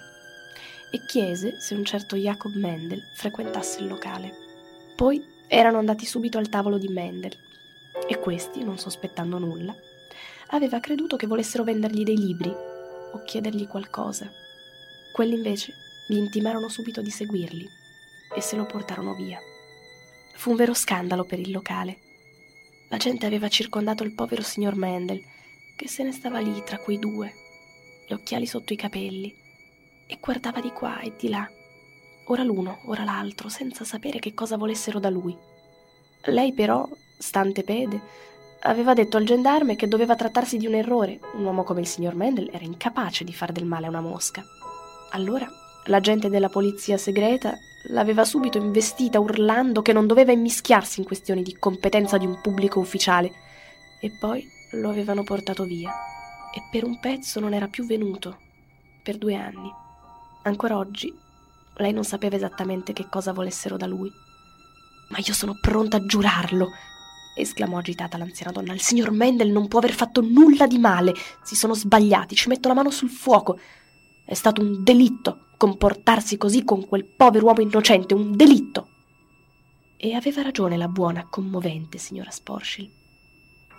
e 0.91 1.05
chiese 1.05 1.59
se 1.59 1.75
un 1.75 1.85
certo 1.85 2.15
Jacob 2.15 2.53
Mendel 2.55 3.01
frequentasse 3.13 3.81
il 3.81 3.87
locale. 3.87 4.33
Poi 4.95 5.23
erano 5.47 5.77
andati 5.77 6.05
subito 6.05 6.39
al 6.39 6.49
tavolo 6.49 6.77
di 6.77 6.87
Mendel 6.87 7.37
e 8.07 8.19
questi, 8.19 8.63
non 8.63 8.77
sospettando 8.77 9.37
nulla, 9.37 9.75
aveva 10.49 10.79
creduto 10.79 11.15
che 11.15 11.27
volessero 11.27 11.63
vendergli 11.63 12.03
dei 12.03 12.17
libri 12.17 12.49
o 12.49 13.23
chiedergli 13.23 13.67
qualcosa. 13.67 14.29
Quelli 15.13 15.35
invece 15.35 15.73
gli 16.07 16.17
intimarono 16.17 16.69
subito 16.69 17.01
di 17.01 17.09
seguirli 17.09 17.67
e 18.35 18.41
se 18.41 18.55
lo 18.55 18.65
portarono 18.65 19.15
via. 19.15 19.39
Fu 20.35 20.51
un 20.51 20.57
vero 20.57 20.73
scandalo 20.73 21.23
per 21.23 21.39
il 21.39 21.51
locale. 21.51 21.99
La 22.89 22.97
gente 22.97 23.25
aveva 23.25 23.47
circondato 23.47 24.03
il 24.03 24.13
povero 24.13 24.43
signor 24.43 24.75
Mendel 24.75 25.21
che 25.75 25.87
se 25.87 26.03
ne 26.03 26.11
stava 26.11 26.39
lì 26.39 26.63
tra 26.63 26.77
quei 26.77 26.99
due, 26.99 27.33
gli 28.07 28.13
occhiali 28.13 28.45
sotto 28.45 28.73
i 28.73 28.77
capelli, 28.77 29.33
e 30.07 30.17
guardava 30.21 30.61
di 30.61 30.71
qua 30.71 30.99
e 30.99 31.13
di 31.17 31.29
là, 31.29 31.49
ora 32.25 32.43
l'uno, 32.43 32.81
ora 32.85 33.03
l'altro, 33.03 33.49
senza 33.49 33.83
sapere 33.83 34.19
che 34.19 34.33
cosa 34.33 34.57
volessero 34.57 34.99
da 34.99 35.09
lui. 35.09 35.35
Lei 36.25 36.53
però, 36.53 36.87
stante 37.17 37.63
pede, 37.63 37.99
aveva 38.61 38.93
detto 38.93 39.17
al 39.17 39.25
gendarme 39.25 39.75
che 39.75 39.87
doveva 39.87 40.15
trattarsi 40.15 40.57
di 40.57 40.67
un 40.67 40.73
errore. 40.73 41.19
Un 41.35 41.45
uomo 41.45 41.63
come 41.63 41.81
il 41.81 41.87
signor 41.87 42.15
Mendel 42.15 42.49
era 42.51 42.63
incapace 42.63 43.23
di 43.23 43.33
far 43.33 43.51
del 43.51 43.65
male 43.65 43.85
a 43.85 43.89
una 43.89 44.01
mosca. 44.01 44.43
Allora 45.11 45.47
l'agente 45.85 46.29
della 46.29 46.49
polizia 46.49 46.97
segreta 46.97 47.53
l'aveva 47.89 48.25
subito 48.25 48.57
investita 48.57 49.19
urlando 49.19 49.81
che 49.81 49.93
non 49.93 50.07
doveva 50.07 50.31
immischiarsi 50.31 50.99
in 50.99 51.05
questioni 51.05 51.43
di 51.43 51.55
competenza 51.57 52.17
di 52.17 52.25
un 52.25 52.39
pubblico 52.41 52.79
ufficiale. 52.79 53.31
E 54.01 54.11
poi 54.19 54.43
lo 54.71 54.89
avevano 54.89 55.23
portato 55.23 55.63
via 55.63 55.91
e 56.53 56.61
per 56.71 56.83
un 56.83 56.99
pezzo 56.99 57.39
non 57.39 57.53
era 57.53 57.67
più 57.67 57.85
venuto, 57.85 58.37
per 59.03 59.17
due 59.17 59.35
anni. 59.35 59.71
Ancora 60.43 60.77
oggi 60.77 61.13
lei 61.77 61.91
non 61.91 62.03
sapeva 62.03 62.35
esattamente 62.35 62.93
che 62.93 63.07
cosa 63.09 63.33
volessero 63.33 63.77
da 63.77 63.85
lui. 63.85 64.11
Ma 65.09 65.17
io 65.23 65.33
sono 65.33 65.57
pronta 65.59 65.97
a 65.97 66.05
giurarlo, 66.05 66.69
esclamò 67.35 67.77
agitata 67.77 68.17
l'anziana 68.17 68.51
donna. 68.51 68.73
Il 68.73 68.81
signor 68.81 69.11
Mendel 69.11 69.51
non 69.51 69.67
può 69.67 69.79
aver 69.79 69.93
fatto 69.93 70.21
nulla 70.21 70.67
di 70.67 70.77
male. 70.77 71.13
Si 71.43 71.55
sono 71.55 71.73
sbagliati, 71.73 72.35
ci 72.35 72.49
metto 72.49 72.67
la 72.67 72.73
mano 72.73 72.89
sul 72.89 73.09
fuoco. 73.09 73.59
È 74.25 74.33
stato 74.33 74.61
un 74.61 74.83
delitto 74.83 75.47
comportarsi 75.57 76.37
così 76.37 76.63
con 76.63 76.87
quel 76.87 77.05
povero 77.05 77.45
uomo 77.45 77.61
innocente, 77.61 78.13
un 78.13 78.35
delitto. 78.35 78.89
E 79.97 80.13
aveva 80.13 80.41
ragione 80.41 80.77
la 80.77 80.87
buona, 80.87 81.27
commovente 81.29 81.97
signora 81.97 82.31
Sporschil. 82.31 82.89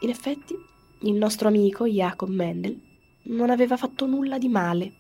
In 0.01 0.09
effetti, 0.09 0.55
il 1.01 1.15
nostro 1.15 1.49
amico 1.49 1.87
Jacob 1.87 2.29
Mendel 2.29 2.81
non 3.25 3.51
aveva 3.51 3.77
fatto 3.77 4.07
nulla 4.07 4.39
di 4.39 4.49
male, 4.49 4.93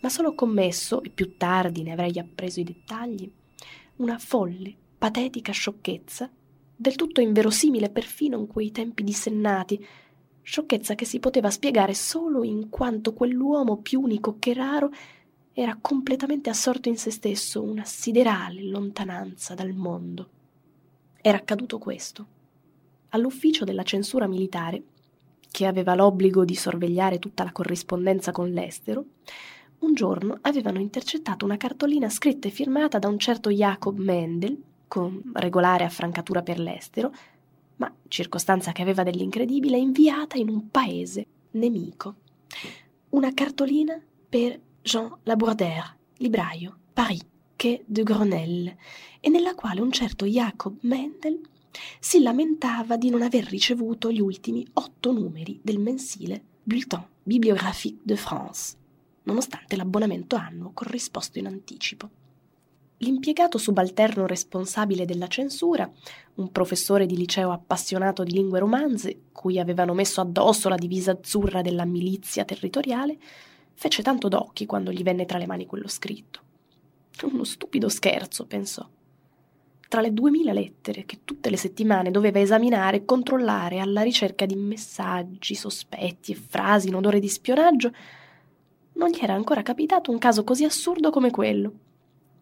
ma 0.00 0.08
solo 0.08 0.34
commesso, 0.34 1.02
e 1.02 1.10
più 1.10 1.36
tardi 1.36 1.82
ne 1.82 1.92
avrei 1.92 2.18
appreso 2.18 2.60
i 2.60 2.64
dettagli, 2.64 3.30
una 3.96 4.18
folle, 4.18 4.74
patetica 4.98 5.52
sciocchezza, 5.52 6.30
del 6.76 6.96
tutto 6.96 7.20
inverosimile 7.20 7.90
perfino 7.90 8.38
in 8.38 8.46
quei 8.46 8.70
tempi 8.70 9.02
dissennati, 9.04 9.84
sciocchezza 10.42 10.94
che 10.94 11.04
si 11.04 11.20
poteva 11.20 11.50
spiegare 11.50 11.94
solo 11.94 12.42
in 12.44 12.68
quanto 12.68 13.12
quell'uomo 13.12 13.78
più 13.78 14.00
unico 14.00 14.36
che 14.38 14.52
raro 14.52 14.90
era 15.52 15.78
completamente 15.80 16.50
assorto 16.50 16.88
in 16.88 16.98
se 16.98 17.10
stesso, 17.10 17.62
una 17.62 17.84
siderale 17.84 18.62
lontananza 18.64 19.54
dal 19.54 19.72
mondo. 19.72 20.28
Era 21.20 21.38
accaduto 21.38 21.78
questo. 21.78 22.26
All'ufficio 23.10 23.64
della 23.64 23.84
censura 23.84 24.26
militare 24.26 24.82
che 25.50 25.66
aveva 25.66 25.94
l'obbligo 25.94 26.44
di 26.44 26.56
sorvegliare 26.56 27.20
tutta 27.20 27.44
la 27.44 27.52
corrispondenza 27.52 28.32
con 28.32 28.50
l'estero, 28.50 29.04
un 29.78 29.94
giorno 29.94 30.38
avevano 30.40 30.80
intercettato 30.80 31.44
una 31.44 31.56
cartolina 31.56 32.08
scritta 32.08 32.48
e 32.48 32.50
firmata 32.50 32.98
da 32.98 33.06
un 33.06 33.18
certo 33.18 33.50
Jacob 33.50 33.96
Mendel, 33.98 34.60
con 34.94 35.32
regolare 35.32 35.82
affrancatura 35.82 36.42
per 36.42 36.60
l'estero, 36.60 37.12
ma 37.78 37.92
circostanza 38.06 38.70
che 38.70 38.82
aveva 38.82 39.02
dell'incredibile, 39.02 39.76
inviata 39.76 40.36
in 40.36 40.48
un 40.48 40.70
paese 40.70 41.26
nemico. 41.52 42.14
Una 43.08 43.34
cartolina 43.34 44.00
per 44.28 44.60
Jean 44.82 45.12
Labourdère, 45.24 45.96
libraio, 46.18 46.78
Paris, 46.92 47.26
che 47.56 47.82
de 47.86 48.04
Grenelle, 48.04 48.76
e 49.18 49.28
nella 49.30 49.56
quale 49.56 49.80
un 49.80 49.90
certo 49.90 50.26
Jacob 50.26 50.76
Mendel 50.82 51.40
si 51.98 52.22
lamentava 52.22 52.96
di 52.96 53.10
non 53.10 53.22
aver 53.22 53.46
ricevuto 53.46 54.12
gli 54.12 54.20
ultimi 54.20 54.64
otto 54.74 55.10
numeri 55.10 55.58
del 55.60 55.80
mensile 55.80 56.40
Bulletin 56.62 57.04
Bibliographique 57.20 58.02
de 58.04 58.14
France, 58.14 58.76
nonostante 59.24 59.74
l'abbonamento 59.74 60.36
annuo 60.36 60.70
corrisposto 60.72 61.40
in 61.40 61.46
anticipo. 61.46 62.22
L'impiegato 62.98 63.58
subalterno 63.58 64.26
responsabile 64.26 65.04
della 65.04 65.26
censura, 65.26 65.90
un 66.34 66.50
professore 66.52 67.06
di 67.06 67.16
liceo 67.16 67.50
appassionato 67.50 68.22
di 68.22 68.32
lingue 68.32 68.60
romanze, 68.60 69.22
cui 69.32 69.58
avevano 69.58 69.94
messo 69.94 70.20
addosso 70.20 70.68
la 70.68 70.76
divisa 70.76 71.12
azzurra 71.12 71.60
della 71.60 71.84
milizia 71.84 72.44
territoriale, 72.44 73.18
fece 73.74 74.02
tanto 74.02 74.28
d'occhi 74.28 74.66
quando 74.66 74.92
gli 74.92 75.02
venne 75.02 75.26
tra 75.26 75.38
le 75.38 75.46
mani 75.46 75.66
quello 75.66 75.88
scritto. 75.88 76.40
Uno 77.22 77.44
stupido 77.44 77.88
scherzo, 77.88 78.46
pensò 78.46 78.88
tra 79.94 80.02
le 80.02 80.12
duemila 80.12 80.52
lettere 80.52 81.04
che 81.04 81.20
tutte 81.24 81.50
le 81.50 81.56
settimane 81.56 82.10
doveva 82.10 82.40
esaminare 82.40 82.96
e 82.96 83.04
controllare 83.04 83.78
alla 83.78 84.02
ricerca 84.02 84.44
di 84.44 84.56
messaggi, 84.56 85.54
sospetti 85.54 86.32
e 86.32 86.34
frasi 86.34 86.88
in 86.88 86.96
odore 86.96 87.20
di 87.20 87.28
spionaggio, 87.28 87.92
non 88.94 89.10
gli 89.10 89.20
era 89.22 89.34
ancora 89.34 89.62
capitato 89.62 90.10
un 90.10 90.18
caso 90.18 90.42
così 90.42 90.64
assurdo 90.64 91.10
come 91.10 91.30
quello, 91.30 91.72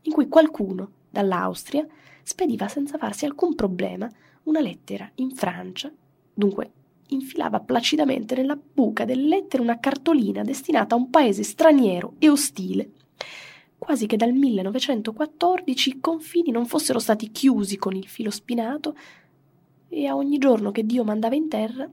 in 0.02 0.12
cui 0.12 0.28
qualcuno, 0.28 0.90
dall'Austria, 1.10 1.86
spediva 2.22 2.68
senza 2.68 2.98
farsi 2.98 3.24
alcun 3.24 3.54
problema 3.54 4.10
una 4.44 4.60
lettera 4.60 5.10
in 5.16 5.30
Francia, 5.30 5.92
dunque 6.32 6.70
infilava 7.08 7.60
placidamente 7.60 8.34
nella 8.34 8.56
buca 8.56 9.04
delle 9.04 9.28
lettere 9.28 9.62
una 9.62 9.78
cartolina 9.78 10.42
destinata 10.42 10.94
a 10.94 10.98
un 10.98 11.10
paese 11.10 11.42
straniero 11.42 12.14
e 12.18 12.28
ostile. 12.30 12.90
Quasi 13.78 14.06
che 14.06 14.16
dal 14.16 14.32
1914 14.32 15.88
i 15.90 16.00
confini 16.00 16.50
non 16.50 16.66
fossero 16.66 16.98
stati 16.98 17.30
chiusi 17.30 17.76
con 17.76 17.94
il 17.94 18.06
filo 18.06 18.30
spinato 18.30 18.96
e 19.88 20.06
a 20.06 20.16
ogni 20.16 20.38
giorno 20.38 20.70
che 20.70 20.86
Dio 20.86 21.04
mandava 21.04 21.34
in 21.34 21.48
terra, 21.48 21.90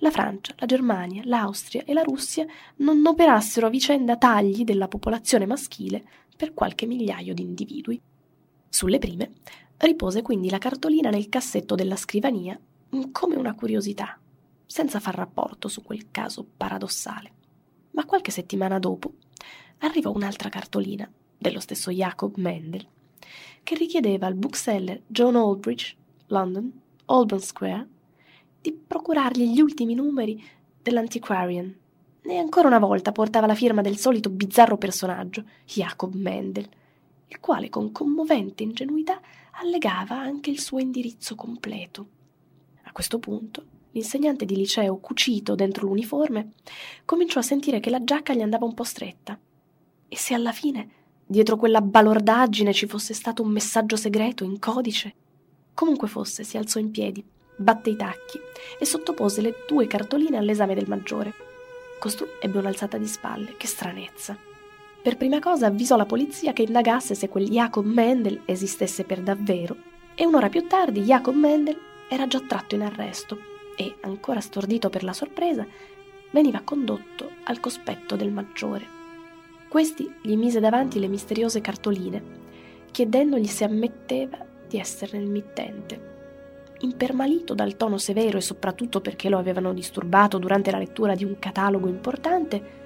la 0.00 0.10
Francia, 0.10 0.54
la 0.58 0.66
Germania, 0.66 1.22
l'Austria 1.24 1.82
e 1.84 1.92
la 1.92 2.02
Russia 2.02 2.46
non 2.76 3.04
operassero 3.04 3.66
a 3.66 3.70
vicenda 3.70 4.16
tagli 4.16 4.64
della 4.64 4.88
popolazione 4.88 5.46
maschile 5.46 6.04
per 6.36 6.54
qualche 6.54 6.86
migliaio 6.86 7.34
di 7.34 7.42
individui. 7.42 8.00
Sulle 8.68 8.98
prime 8.98 9.32
ripose 9.78 10.22
quindi 10.22 10.50
la 10.50 10.58
cartolina 10.58 11.10
nel 11.10 11.28
cassetto 11.28 11.74
della 11.74 11.96
scrivania 11.96 12.58
come 13.10 13.36
una 13.36 13.54
curiosità, 13.54 14.18
senza 14.64 15.00
far 15.00 15.14
rapporto 15.14 15.68
su 15.68 15.82
quel 15.82 16.10
caso 16.10 16.46
paradossale. 16.56 17.32
Ma 17.92 18.04
qualche 18.04 18.30
settimana 18.30 18.78
dopo 18.78 19.12
arrivò 19.78 20.12
un'altra 20.12 20.48
cartolina 20.48 21.10
dello 21.38 21.60
stesso 21.60 21.90
Jacob 21.90 22.36
Mendel, 22.36 22.86
che 23.62 23.74
richiedeva 23.74 24.26
al 24.26 24.34
bookseller 24.34 25.02
John 25.06 25.36
Aldrich, 25.36 25.96
London, 26.26 26.72
Holborn 27.06 27.42
Square, 27.42 27.88
di 28.60 28.72
procurargli 28.72 29.52
gli 29.52 29.60
ultimi 29.60 29.94
numeri 29.94 30.42
dell'Antiquarian. 30.82 31.74
E 32.28 32.36
ancora 32.38 32.66
una 32.66 32.80
volta 32.80 33.12
portava 33.12 33.46
la 33.46 33.54
firma 33.54 33.82
del 33.82 33.98
solito 33.98 34.30
bizzarro 34.30 34.76
personaggio, 34.76 35.44
Jacob 35.64 36.12
Mendel, 36.14 36.68
il 37.28 37.38
quale 37.38 37.68
con 37.68 37.92
commovente 37.92 38.64
ingenuità 38.64 39.20
allegava 39.60 40.18
anche 40.18 40.50
il 40.50 40.58
suo 40.58 40.80
indirizzo 40.80 41.36
completo. 41.36 42.06
A 42.82 42.92
questo 42.92 43.20
punto 43.20 43.64
l'insegnante 43.92 44.44
di 44.44 44.56
liceo, 44.56 44.98
cucito 44.98 45.54
dentro 45.54 45.86
l'uniforme, 45.86 46.52
cominciò 47.04 47.38
a 47.38 47.44
sentire 47.44 47.80
che 47.80 47.90
la 47.90 48.02
giacca 48.02 48.34
gli 48.34 48.42
andava 48.42 48.66
un 48.66 48.74
po' 48.74 48.84
stretta. 48.84 49.38
E 50.08 50.16
se 50.16 50.34
alla 50.34 50.52
fine, 50.52 50.88
dietro 51.24 51.56
quella 51.56 51.80
balordaggine, 51.80 52.74
ci 52.74 52.86
fosse 52.86 53.14
stato 53.14 53.42
un 53.42 53.50
messaggio 53.50 53.96
segreto 53.96 54.44
in 54.44 54.58
codice? 54.58 55.14
Comunque 55.72 56.08
fosse, 56.08 56.44
si 56.44 56.58
alzò 56.58 56.78
in 56.78 56.90
piedi, 56.90 57.24
batté 57.56 57.90
i 57.90 57.96
tacchi 57.96 58.38
e 58.78 58.84
sottopose 58.84 59.40
le 59.40 59.54
due 59.66 59.86
cartoline 59.86 60.36
all'esame 60.36 60.74
del 60.74 60.88
maggiore. 60.88 61.45
Costui 61.98 62.28
ebbe 62.40 62.58
un'alzata 62.58 62.98
di 62.98 63.06
spalle, 63.06 63.54
che 63.56 63.66
stranezza. 63.66 64.36
Per 65.02 65.16
prima 65.16 65.38
cosa 65.38 65.66
avvisò 65.66 65.96
la 65.96 66.04
polizia 66.04 66.52
che 66.52 66.62
indagasse 66.62 67.14
se 67.14 67.28
quel 67.28 67.48
Jacob 67.48 67.84
Mendel 67.84 68.42
esistesse 68.44 69.04
per 69.04 69.20
davvero 69.20 69.76
e 70.14 70.26
un'ora 70.26 70.48
più 70.48 70.66
tardi 70.66 71.02
Jacob 71.02 71.34
Mendel 71.34 71.78
era 72.08 72.26
già 72.26 72.40
tratto 72.40 72.74
in 72.74 72.82
arresto 72.82 73.38
e, 73.76 73.96
ancora 74.00 74.40
stordito 74.40 74.90
per 74.90 75.04
la 75.04 75.12
sorpresa, 75.12 75.66
veniva 76.30 76.62
condotto 76.64 77.30
al 77.44 77.60
cospetto 77.60 78.16
del 78.16 78.32
maggiore. 78.32 78.84
Questi 79.68 80.12
gli 80.22 80.36
mise 80.36 80.58
davanti 80.58 80.98
le 80.98 81.08
misteriose 81.08 81.60
cartoline, 81.60 82.22
chiedendogli 82.90 83.46
se 83.46 83.64
ammetteva 83.64 84.38
di 84.66 84.78
esserne 84.78 85.22
il 85.22 85.30
mittente. 85.30 86.15
Impermalito 86.80 87.54
dal 87.54 87.76
tono 87.76 87.96
severo 87.96 88.36
e 88.36 88.42
soprattutto 88.42 89.00
perché 89.00 89.28
lo 89.28 89.38
avevano 89.38 89.72
disturbato 89.72 90.38
durante 90.38 90.70
la 90.70 90.78
lettura 90.78 91.14
di 91.14 91.24
un 91.24 91.38
catalogo 91.38 91.88
importante, 91.88 92.84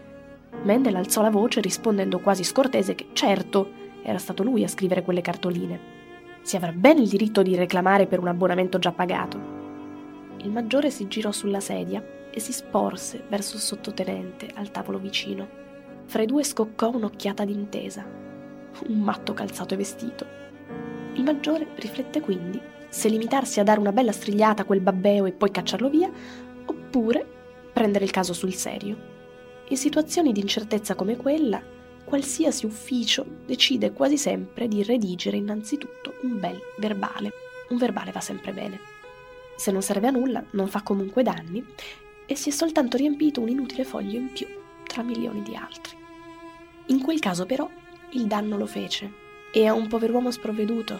Mendel 0.63 0.97
alzò 0.97 1.23
la 1.23 1.31
voce 1.31 1.61
rispondendo 1.61 2.21
quasi 2.21 2.45
scortese 2.45 2.95
che 2.95 3.09
certo 3.13 3.79
era 4.03 4.19
stato 4.19 4.43
lui 4.43 4.63
a 4.63 4.69
scrivere 4.69 5.03
quelle 5.03 5.23
cartoline. 5.23 5.99
Si 6.43 6.57
avrà 6.57 6.73
bene 6.73 7.01
il 7.01 7.09
diritto 7.09 7.43
di 7.43 7.55
reclamare 7.55 8.07
per 8.07 8.19
un 8.19 8.29
abbonamento 8.29 8.79
già 8.79 8.93
pagato. 8.93 9.59
Il 10.39 10.51
maggiore 10.51 10.91
si 10.91 11.07
girò 11.09 11.33
sulla 11.33 11.61
sedia 11.61 12.03
e 12.31 12.41
si 12.41 12.53
sporse 12.53 13.25
verso 13.29 13.57
il 13.57 13.63
sottotenente 13.63 14.49
al 14.55 14.71
tavolo 14.71 14.99
vicino. 14.99 15.47
Fra 16.05 16.23
i 16.23 16.27
due 16.27 16.45
scoccò 16.45 16.91
un'occhiata 16.91 17.45
d'intesa. 17.45 18.05
Un 18.87 19.01
matto 19.01 19.35
calzato 19.35 19.75
e 19.75 19.77
vestito. 19.77 20.27
Il 21.15 21.25
maggiore 21.25 21.67
riflette 21.75 22.21
quindi 22.21 22.61
se 22.91 23.09
limitarsi 23.09 23.61
a 23.61 23.65
dare 23.65 23.81
una 23.81 23.93
bella 23.93 24.13
strigliata 24.13 24.63
a 24.63 24.65
quel 24.67 24.81
babbeo 24.81 25.25
e 25.25 25.33
poi 25.33 25.51
cacciarlo 25.51 25.89
via, 25.89 26.11
oppure 26.67 27.27
prendere 27.73 28.05
il 28.05 28.11
caso 28.11 28.35
sul 28.35 28.53
serio. 28.53 29.09
In 29.69 29.77
situazioni 29.79 30.33
di 30.33 30.41
incertezza 30.41 30.95
come 30.95 31.17
quella, 31.17 31.63
qualsiasi 32.05 32.67
ufficio 32.67 33.25
decide 33.47 33.93
quasi 33.93 34.19
sempre 34.19 34.69
di 34.69 34.83
redigere 34.83 35.39
innanzitutto 35.39 36.17
un 36.23 36.39
bel 36.39 36.61
verbale. 36.77 37.33
Un 37.71 37.79
verbale 37.79 38.11
va 38.11 38.21
sempre 38.21 38.53
bene 38.53 38.99
se 39.61 39.71
non 39.71 39.83
serve 39.83 40.07
a 40.07 40.11
nulla, 40.11 40.43
non 40.53 40.69
fa 40.69 40.81
comunque 40.81 41.23
danni 41.23 41.63
e 42.25 42.35
si 42.35 42.49
è 42.49 42.53
soltanto 42.53 42.97
riempito 42.97 43.43
un 43.43 43.51
inutile 43.51 43.85
foglio 43.85 44.17
in 44.17 44.33
più 44.33 44.47
tra 44.85 45.03
milioni 45.03 45.43
di 45.43 45.55
altri. 45.55 45.99
In 46.87 47.03
quel 47.03 47.19
caso 47.19 47.45
però 47.45 47.69
il 48.13 48.25
danno 48.25 48.57
lo 48.57 48.65
fece 48.65 49.13
e 49.53 49.67
a 49.67 49.75
un 49.75 49.87
pover'uomo 49.87 50.31
sprovveduto, 50.31 50.99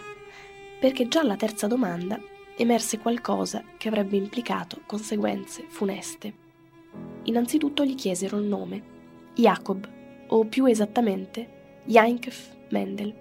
perché 0.81 1.07
già 1.07 1.21
alla 1.21 1.37
terza 1.37 1.67
domanda 1.67 2.19
emerse 2.57 2.97
qualcosa 2.97 3.63
che 3.77 3.87
avrebbe 3.87 4.17
implicato 4.17 4.81
conseguenze 4.85 5.63
funeste. 5.69 6.33
Innanzitutto 7.23 7.85
gli 7.85 7.95
chiesero 7.95 8.37
il 8.37 8.47
nome, 8.47 8.83
Jacob, 9.35 9.87
o 10.27 10.45
più 10.45 10.65
esattamente 10.65 11.81
Jankef 11.85 12.57
Mendel, 12.71 13.13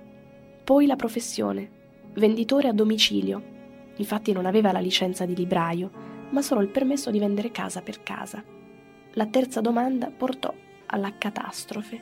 poi 0.65 0.87
la 0.87 0.97
professione, 0.97 1.71
venditore 2.15 2.69
a 2.69 2.73
domicilio 2.73 3.59
Infatti 4.01 4.33
non 4.33 4.47
aveva 4.47 4.73
la 4.73 4.79
licenza 4.79 5.27
di 5.27 5.37
libraio, 5.37 5.91
ma 6.31 6.41
solo 6.41 6.63
il 6.63 6.69
permesso 6.69 7.11
di 7.11 7.19
vendere 7.19 7.51
casa 7.51 7.83
per 7.83 8.03
casa. 8.03 8.43
La 9.13 9.27
terza 9.27 9.61
domanda 9.61 10.11
portò 10.11 10.53
alla 10.87 11.13
catastrofe, 11.17 12.01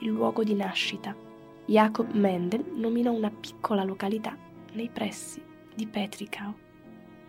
il 0.00 0.08
luogo 0.08 0.42
di 0.42 0.54
nascita. 0.54 1.14
Jacob 1.64 2.12
Mendel 2.12 2.64
nominò 2.74 3.12
una 3.12 3.30
piccola 3.30 3.84
località 3.84 4.36
nei 4.76 4.90
pressi 4.90 5.42
di 5.74 5.86
Petrikau. 5.86 6.54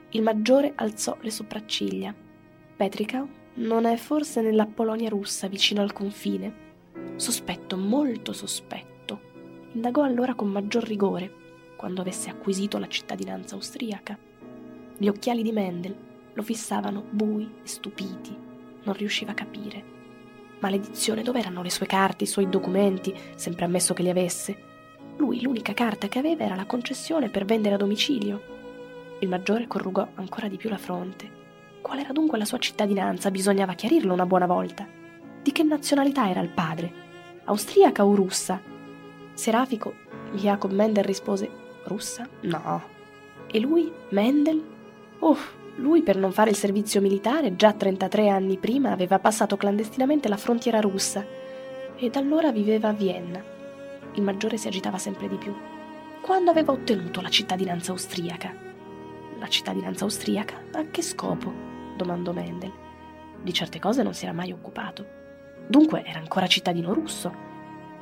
Il 0.10 0.22
maggiore 0.22 0.74
alzò 0.76 1.18
le 1.22 1.32
sopracciglia. 1.32 2.14
Petrikau 2.76 3.28
non 3.56 3.86
è 3.86 3.96
forse 3.96 4.42
nella 4.42 4.66
Polonia 4.66 5.10
russa 5.10 5.48
vicino 5.48 5.82
al 5.82 5.94
confine? 5.94 6.66
Sospetto, 7.16 7.78
molto 7.78 8.34
sospetto. 8.34 9.22
Indagò 9.74 10.04
allora 10.04 10.36
con 10.36 10.50
maggior 10.50 10.84
rigore 10.84 11.46
quando 11.76 12.02
avesse 12.02 12.30
acquisito 12.30 12.78
la 12.78 12.88
cittadinanza 12.88 13.56
austriaca. 13.56 14.18
Gli 14.98 15.08
occhiali 15.08 15.42
di 15.42 15.52
Mendel 15.52 15.96
lo 16.34 16.44
fissavano 16.44 17.04
bui 17.10 17.50
e 17.64 17.68
stupiti, 17.68 18.36
non 18.84 18.94
riusciva 18.94 19.32
a 19.32 19.36
capire. 19.36 19.96
Maledizione, 20.60 21.24
dov'erano 21.24 21.62
le 21.62 21.70
sue 21.70 21.86
carte, 21.86 22.26
i 22.26 22.28
suoi 22.28 22.50
documenti, 22.50 23.14
sempre 23.36 23.66
ammesso 23.66 23.94
che 23.94 24.04
li 24.04 24.10
avesse? 24.10 24.67
Lui 25.18 25.42
l'unica 25.42 25.74
carta 25.74 26.08
che 26.08 26.20
aveva 26.20 26.44
era 26.44 26.56
la 26.56 26.66
concessione 26.66 27.30
per 27.30 27.44
vendere 27.44 27.76
a 27.76 27.78
domicilio. 27.78 28.56
Il 29.20 29.30
maggiore 29.30 29.66
corrugò 29.66 30.08
ancora 30.16 30.48
di 30.48 30.58
più 30.58 30.70
la 30.70 30.78
fronte. 30.78 31.30
Qual 31.82 31.98
era 31.98 32.12
dunque 32.12 32.38
la 32.38 32.46
sua 32.46 32.60
cittadinanza? 32.60 33.32
Bisognava 33.32 33.74
chiarirlo 33.74 34.14
una 34.14 34.28
buona 34.28 34.46
volta. 34.46 34.88
Di 35.42 35.52
che 35.52 35.64
nazionalità 35.64 36.30
era 36.30 36.42
il 36.42 36.50
padre? 36.50 37.06
Austriaca 37.46 38.06
o 38.06 38.14
russa? 38.14 38.62
Serafico, 39.34 39.94
Jacob 40.34 40.72
Mendel 40.72 41.04
rispose 41.04 41.50
russa? 41.86 42.28
No. 42.42 42.84
E 43.48 43.60
lui, 43.60 43.92
Mendel? 44.10 44.64
Uff, 45.20 45.54
lui 45.78 46.04
per 46.04 46.18
non 46.18 46.32
fare 46.32 46.52
il 46.52 46.56
servizio 46.56 47.02
militare 47.02 47.56
già 47.56 47.74
33 47.74 48.30
anni 48.30 48.58
prima 48.58 48.92
aveva 48.92 49.18
passato 49.18 49.58
clandestinamente 49.58 50.28
la 50.28 50.38
frontiera 50.38 50.80
russa 50.80 51.26
e 51.96 52.10
da 52.10 52.20
allora 52.20 52.52
viveva 52.52 52.90
a 52.90 52.94
Vienna. 52.94 53.56
Il 54.18 54.24
maggiore 54.24 54.58
si 54.58 54.68
agitava 54.68 54.98
sempre 54.98 55.28
di 55.28 55.38
più. 55.38 55.54
Quando 56.22 56.50
aveva 56.50 56.72
ottenuto 56.72 57.22
la 57.22 57.30
cittadinanza 57.30 57.92
austriaca? 57.92 58.52
La 59.38 59.48
cittadinanza 59.48 60.06
austriaca? 60.06 60.60
A 60.74 60.88
che 60.90 61.04
scopo? 61.04 61.54
domandò 61.96 62.32
Mendel. 62.32 62.74
Di 63.44 63.54
certe 63.54 63.78
cose 63.78 64.02
non 64.02 64.16
si 64.16 64.24
era 64.24 64.34
mai 64.34 64.52
occupato. 64.52 65.06
Dunque 65.68 66.04
era 66.04 66.18
ancora 66.18 66.48
cittadino 66.48 66.96
russo 66.96 67.32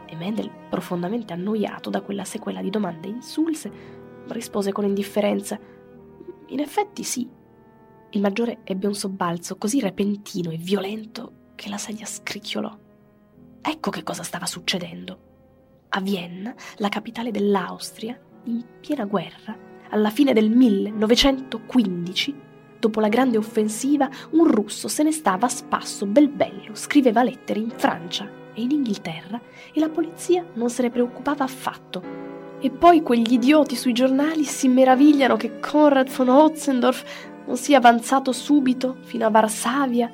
e 0.05 0.15
Mendel, 0.15 0.49
profondamente 0.69 1.33
annoiato 1.33 1.89
da 1.89 1.99
quella 1.99 2.23
sequela 2.23 2.61
di 2.61 2.69
domande 2.69 3.09
insulse, 3.09 3.69
rispose 4.29 4.71
con 4.71 4.85
indifferenza: 4.85 5.59
In 6.47 6.61
effetti 6.61 7.03
sì. 7.03 7.29
Il 8.11 8.21
maggiore 8.21 8.59
ebbe 8.63 8.87
un 8.87 8.95
sobbalzo 8.95 9.57
così 9.57 9.81
repentino 9.81 10.49
e 10.49 10.55
violento 10.55 11.51
che 11.55 11.67
la 11.67 11.77
sedia 11.77 12.05
scricchiolò. 12.05 12.73
Ecco 13.61 13.89
che 13.89 14.03
cosa 14.03 14.23
stava 14.23 14.45
succedendo. 14.45 15.33
A 15.97 16.01
Vienna, 16.01 16.53
la 16.79 16.89
capitale 16.89 17.31
dell'Austria, 17.31 18.19
in 18.47 18.61
piena 18.81 19.05
guerra, 19.05 19.57
alla 19.91 20.09
fine 20.09 20.33
del 20.33 20.49
1915, 20.49 22.35
dopo 22.77 22.99
la 22.99 23.07
grande 23.07 23.37
offensiva, 23.37 24.09
un 24.31 24.45
russo 24.45 24.89
se 24.89 25.03
ne 25.03 25.13
stava 25.13 25.45
a 25.45 25.49
spasso 25.49 26.05
bel 26.05 26.27
bello, 26.27 26.75
scriveva 26.75 27.23
lettere 27.23 27.61
in 27.61 27.71
Francia 27.73 28.29
e 28.53 28.61
in 28.61 28.71
Inghilterra 28.71 29.39
e 29.71 29.79
la 29.79 29.87
polizia 29.87 30.45
non 30.55 30.69
se 30.69 30.81
ne 30.81 30.89
preoccupava 30.89 31.45
affatto. 31.45 32.03
E 32.59 32.69
poi 32.71 33.01
quegli 33.01 33.31
idioti 33.31 33.77
sui 33.77 33.93
giornali 33.93 34.43
si 34.43 34.67
meravigliano 34.67 35.37
che 35.37 35.61
Konrad 35.61 36.09
von 36.09 36.27
Hotzendorf 36.27 37.05
non 37.45 37.55
sia 37.55 37.77
avanzato 37.77 38.33
subito 38.33 38.97
fino 39.03 39.25
a 39.25 39.29
Varsavia 39.29 40.11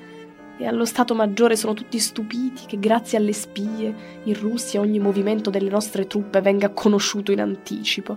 e 0.62 0.68
allo 0.68 0.86
Stato 0.86 1.16
Maggiore 1.16 1.56
sono 1.56 1.74
tutti 1.74 1.98
stupiti 1.98 2.68
che 2.68 2.78
grazie 2.78 3.18
alle 3.18 3.34
spie 3.34 4.22
in 4.24 4.40
Russia 4.40 4.80
ogni 4.80 5.00
movimento 5.00 5.50
delle 5.50 5.72
nostre 5.72 6.06
truppe 6.06 6.40
venga 6.40 6.70
conosciuto 6.70 7.32
in 7.32 7.42
anticipo. 7.42 8.16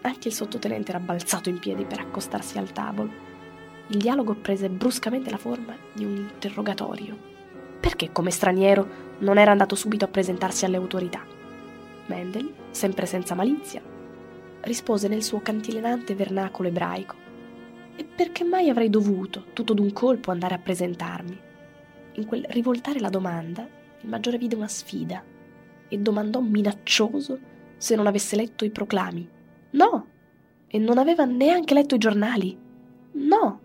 Anche 0.00 0.28
il 0.28 0.34
sottotenente 0.34 0.90
era 0.90 0.98
balzato 0.98 1.48
in 1.48 1.60
piedi 1.60 1.84
per 1.84 2.00
accostarsi 2.00 2.58
al 2.58 2.72
tavolo. 2.72 3.10
Il 3.86 3.98
dialogo 3.98 4.34
prese 4.34 4.68
bruscamente 4.68 5.30
la 5.30 5.36
forma 5.36 5.76
di 5.92 6.04
un 6.04 6.16
interrogatorio. 6.16 7.16
Perché 7.78 8.10
come 8.10 8.32
straniero 8.32 8.88
non 9.18 9.38
era 9.38 9.52
andato 9.52 9.76
subito 9.76 10.06
a 10.06 10.08
presentarsi 10.08 10.64
alle 10.64 10.76
autorità? 10.76 11.24
Mendel, 12.06 12.52
sempre 12.72 13.06
senza 13.06 13.36
malizia, 13.36 13.80
rispose 14.62 15.06
nel 15.06 15.22
suo 15.22 15.40
cantilenante 15.40 16.16
vernacolo 16.16 16.66
ebraico. 16.66 17.27
E 17.98 18.04
perché 18.04 18.44
mai 18.44 18.70
avrei 18.70 18.88
dovuto, 18.90 19.46
tutto 19.52 19.74
d'un 19.74 19.92
colpo, 19.92 20.30
andare 20.30 20.54
a 20.54 20.58
presentarmi? 20.58 21.36
In 22.12 22.26
quel 22.26 22.44
rivoltare 22.50 23.00
la 23.00 23.08
domanda, 23.08 23.66
il 24.02 24.08
maggiore 24.08 24.38
vide 24.38 24.54
una 24.54 24.68
sfida 24.68 25.20
e 25.88 25.98
domandò 25.98 26.38
minaccioso 26.38 27.40
se 27.76 27.96
non 27.96 28.06
avesse 28.06 28.36
letto 28.36 28.64
i 28.64 28.70
proclami. 28.70 29.28
No! 29.70 30.06
E 30.68 30.78
non 30.78 30.98
aveva 30.98 31.24
neanche 31.24 31.74
letto 31.74 31.96
i 31.96 31.98
giornali. 31.98 32.56
No! 33.14 33.60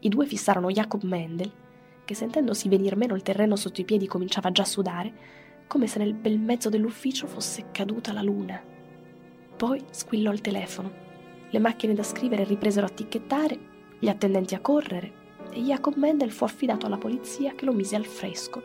I 0.00 0.08
due 0.10 0.26
fissarono 0.26 0.70
Jacob 0.70 1.02
Mendel, 1.04 1.50
che 2.04 2.14
sentendosi 2.14 2.68
venir 2.68 2.96
meno 2.96 3.14
il 3.14 3.22
terreno 3.22 3.56
sotto 3.56 3.80
i 3.80 3.84
piedi 3.84 4.06
cominciava 4.06 4.52
già 4.52 4.64
a 4.64 4.66
sudare, 4.66 5.12
come 5.66 5.86
se 5.86 5.98
nel 6.00 6.12
bel 6.12 6.38
mezzo 6.38 6.68
dell'ufficio 6.68 7.26
fosse 7.26 7.70
caduta 7.72 8.12
la 8.12 8.20
luna. 8.20 8.62
Poi 9.56 9.82
squillò 9.88 10.32
il 10.32 10.42
telefono. 10.42 11.03
Le 11.54 11.60
macchine 11.60 11.94
da 11.94 12.02
scrivere 12.02 12.42
ripresero 12.42 12.84
a 12.84 12.88
ticchettare, 12.88 13.56
gli 14.00 14.08
attendenti 14.08 14.56
a 14.56 14.60
correre, 14.60 15.12
e 15.52 15.60
Jacob 15.60 15.94
Mendel 15.94 16.32
fu 16.32 16.42
affidato 16.42 16.86
alla 16.86 16.96
polizia 16.96 17.54
che 17.54 17.64
lo 17.64 17.72
mise 17.72 17.94
al 17.94 18.06
fresco, 18.06 18.60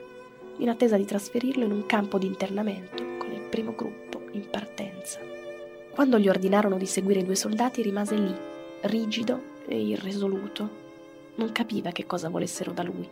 in 0.58 0.70
attesa 0.70 0.98
di 0.98 1.06
trasferirlo 1.06 1.64
in 1.66 1.72
un 1.72 1.86
campo 1.86 2.18
di 2.18 2.26
internamento 2.26 3.04
con 3.20 3.32
il 3.32 3.42
primo 3.42 3.76
gruppo 3.76 4.24
in 4.32 4.50
partenza. 4.50 5.20
Quando 5.92 6.18
gli 6.18 6.28
ordinarono 6.28 6.78
di 6.78 6.88
seguire 6.88 7.20
i 7.20 7.26
due 7.26 7.36
soldati 7.36 7.84
rimase 7.84 8.16
lì, 8.16 8.36
rigido 8.82 9.40
e 9.68 9.80
irresoluto, 9.80 10.70
non 11.36 11.52
capiva 11.52 11.92
che 11.92 12.08
cosa 12.08 12.30
volessero 12.30 12.72
da 12.72 12.82
lui, 12.82 13.08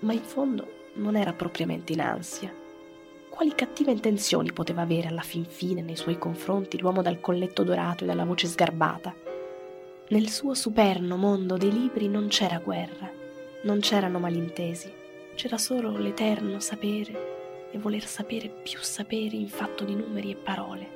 ma 0.00 0.12
in 0.12 0.22
fondo 0.22 0.68
non 0.94 1.16
era 1.16 1.32
propriamente 1.32 1.92
in 1.92 2.00
ansia. 2.00 2.54
Quali 3.36 3.54
cattive 3.54 3.90
intenzioni 3.92 4.50
poteva 4.50 4.80
avere 4.80 5.08
alla 5.08 5.20
fin 5.20 5.44
fine 5.44 5.82
nei 5.82 5.94
suoi 5.94 6.16
confronti 6.16 6.80
l'uomo 6.80 7.02
dal 7.02 7.20
colletto 7.20 7.64
dorato 7.64 8.02
e 8.02 8.06
dalla 8.06 8.24
voce 8.24 8.46
sgarbata? 8.46 9.14
Nel 10.08 10.30
suo 10.30 10.54
superno 10.54 11.18
mondo 11.18 11.58
dei 11.58 11.70
libri 11.70 12.08
non 12.08 12.28
c'era 12.28 12.56
guerra, 12.60 13.12
non 13.64 13.80
c'erano 13.80 14.18
malintesi, 14.18 14.90
c'era 15.34 15.58
solo 15.58 15.98
l'eterno 15.98 16.60
sapere 16.60 17.68
e 17.72 17.78
voler 17.78 18.06
sapere 18.06 18.48
più 18.48 18.78
sapere 18.80 19.36
in 19.36 19.48
fatto 19.48 19.84
di 19.84 19.94
numeri 19.94 20.30
e 20.30 20.36
parole, 20.36 20.88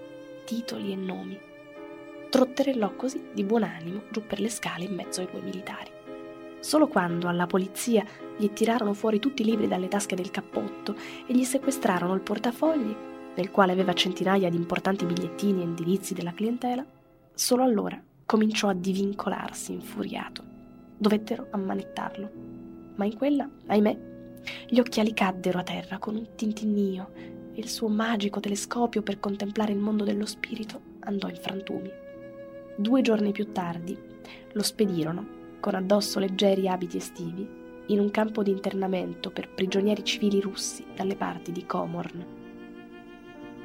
titoli 0.46 0.92
e 0.92 0.96
nomi. 0.96 1.38
Trotterellò 2.30 2.94
così 2.96 3.22
di 3.34 3.44
buon 3.44 3.64
animo 3.64 4.04
giù 4.08 4.24
per 4.24 4.40
le 4.40 4.48
scale 4.48 4.84
in 4.84 4.94
mezzo 4.94 5.20
ai 5.20 5.28
due 5.30 5.42
militari. 5.42 5.90
Solo 6.60 6.88
quando 6.88 7.26
alla 7.26 7.46
polizia 7.46 8.04
gli 8.36 8.50
tirarono 8.50 8.92
fuori 8.92 9.18
tutti 9.18 9.42
i 9.42 9.46
libri 9.46 9.66
dalle 9.66 9.88
tasche 9.88 10.14
del 10.14 10.30
cappotto 10.30 10.94
e 11.26 11.34
gli 11.34 11.44
sequestrarono 11.44 12.14
il 12.14 12.20
portafogli, 12.20 12.94
nel 13.34 13.50
quale 13.50 13.72
aveva 13.72 13.94
centinaia 13.94 14.50
di 14.50 14.56
importanti 14.56 15.06
bigliettini 15.06 15.60
e 15.60 15.64
indirizzi 15.64 16.12
della 16.12 16.34
clientela, 16.34 16.84
solo 17.32 17.62
allora 17.62 18.00
cominciò 18.26 18.68
a 18.68 18.74
divincolarsi 18.74 19.72
infuriato. 19.72 20.44
Dovettero 20.98 21.46
ammanettarlo. 21.50 22.30
Ma 22.96 23.06
in 23.06 23.16
quella, 23.16 23.48
ahimè, 23.66 23.98
gli 24.68 24.78
occhiali 24.78 25.14
caddero 25.14 25.58
a 25.58 25.62
terra 25.62 25.98
con 25.98 26.14
un 26.14 26.34
tintinnio 26.34 27.10
e 27.54 27.60
il 27.60 27.68
suo 27.68 27.88
magico 27.88 28.38
telescopio 28.38 29.02
per 29.02 29.18
contemplare 29.18 29.72
il 29.72 29.78
mondo 29.78 30.04
dello 30.04 30.26
spirito 30.26 30.80
andò 31.00 31.28
in 31.28 31.36
frantumi. 31.36 31.90
Due 32.76 33.00
giorni 33.00 33.32
più 33.32 33.50
tardi 33.50 33.96
lo 34.52 34.62
spedirono 34.62 35.38
con 35.60 35.74
addosso 35.74 36.18
leggeri 36.18 36.66
abiti 36.66 36.96
estivi, 36.96 37.48
in 37.86 38.00
un 38.00 38.10
campo 38.10 38.42
di 38.42 38.50
internamento 38.50 39.30
per 39.30 39.48
prigionieri 39.48 40.04
civili 40.04 40.40
russi 40.40 40.84
dalle 40.94 41.16
parti 41.16 41.52
di 41.52 41.66
Komorn. 41.66 42.38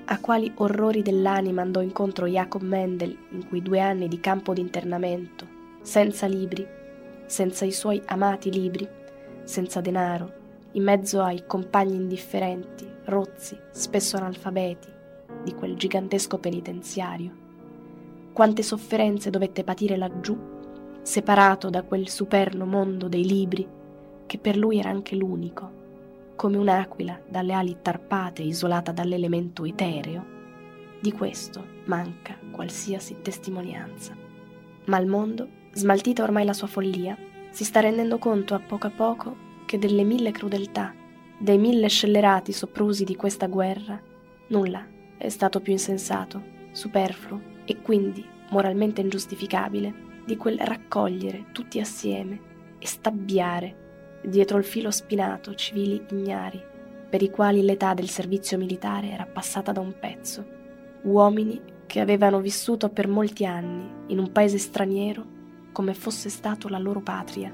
A 0.06 0.20
quali 0.20 0.52
orrori 0.58 1.02
dell'anima 1.02 1.62
andò 1.62 1.82
incontro 1.82 2.28
Jacob 2.28 2.62
Mendel 2.62 3.18
in 3.32 3.48
quei 3.48 3.62
due 3.62 3.80
anni 3.80 4.08
di 4.08 4.20
campo 4.20 4.54
di 4.54 4.62
internamento, 4.62 5.48
senza 5.82 6.28
libri, 6.28 6.68
senza 7.26 7.66
i 7.66 7.72
suoi 7.72 8.02
amati 8.06 8.52
libri, 8.52 8.88
senza 9.44 9.82
denaro, 9.82 10.44
in 10.74 10.84
mezzo 10.84 11.22
ai 11.22 11.46
compagni 11.48 11.96
indifferenti, 11.96 12.88
rozzi, 13.06 13.58
spesso 13.72 14.18
analfabeti, 14.18 14.90
di 15.44 15.54
quel 15.54 15.76
gigantesco 15.76 16.38
penitenziario. 16.38 17.44
Quante 18.34 18.64
sofferenze 18.64 19.30
dovette 19.30 19.64
patire 19.64 19.98
laggiù 19.98 20.54
separato 21.06 21.70
da 21.70 21.84
quel 21.84 22.10
superno 22.10 22.66
mondo 22.66 23.08
dei 23.08 23.24
libri, 23.24 23.66
che 24.26 24.40
per 24.40 24.58
lui 24.58 24.80
era 24.80 24.90
anche 24.90 25.16
l'unico, 25.16 25.72
come 26.36 26.58
un'aquila 26.58 27.22
dalle 27.30 27.54
ali 27.54 27.78
tarpate 27.80 28.42
isolata 28.42 28.92
dall'elemento 28.92 29.66
etereo. 29.66 30.26
Di 31.00 31.12
questo 31.12 31.64
manca 31.86 32.36
qualsiasi 32.50 33.18
testimonianza. 33.22 34.16
Ma 34.86 34.98
il 34.98 35.06
mondo, 35.06 35.48
smaltita 35.74 36.24
ormai 36.24 36.44
la 36.44 36.54
sua 36.54 36.66
follia, 36.66 37.16
si 37.52 37.64
sta 37.64 37.82
rendendo 37.82 38.18
conto 38.18 38.56
a 38.56 38.60
poco 38.60 38.88
a 38.88 38.92
poco 38.92 39.36
che 39.66 39.78
delle 39.78 40.04
mille 40.04 40.32
crudeltà, 40.32 40.92
dei 41.38 41.60
mille 41.60 41.88
scellerati 41.88 42.52
soprusi 42.52 43.04
di 43.04 43.16
questa 43.16 43.46
guerra, 43.46 44.02
nulla 44.48 44.84
è 45.18 45.30
stato 45.30 45.62
più 45.62 45.72
insensato, 45.72 46.42
superfluo 46.72 47.40
e 47.64 47.80
quindi 47.80 48.26
moralmente 48.50 49.02
ingiustificabile 49.02 50.05
di 50.26 50.38
quel 50.38 50.58
raccogliere 50.58 51.46
tutti 51.52 51.80
assieme 51.80 52.54
e 52.80 52.88
stabbiare 52.88 53.84
dietro 54.24 54.58
il 54.58 54.64
filo 54.64 54.90
spinato 54.90 55.54
civili 55.54 56.04
ignari, 56.10 56.62
per 57.08 57.22
i 57.22 57.30
quali 57.30 57.62
l'età 57.62 57.94
del 57.94 58.10
servizio 58.10 58.58
militare 58.58 59.10
era 59.10 59.26
passata 59.26 59.72
da 59.72 59.80
un 59.80 59.94
pezzo, 60.00 60.44
uomini 61.04 61.62
che 61.86 62.00
avevano 62.00 62.42
vissuto 62.42 62.90
per 62.90 63.08
molti 63.08 63.46
anni 63.46 63.88
in 64.08 64.18
un 64.18 64.32
paese 64.32 64.58
straniero 64.58 65.34
come 65.72 65.94
fosse 65.94 66.30
stato 66.30 66.68
la 66.68 66.80
loro 66.80 67.02
patria, 67.02 67.54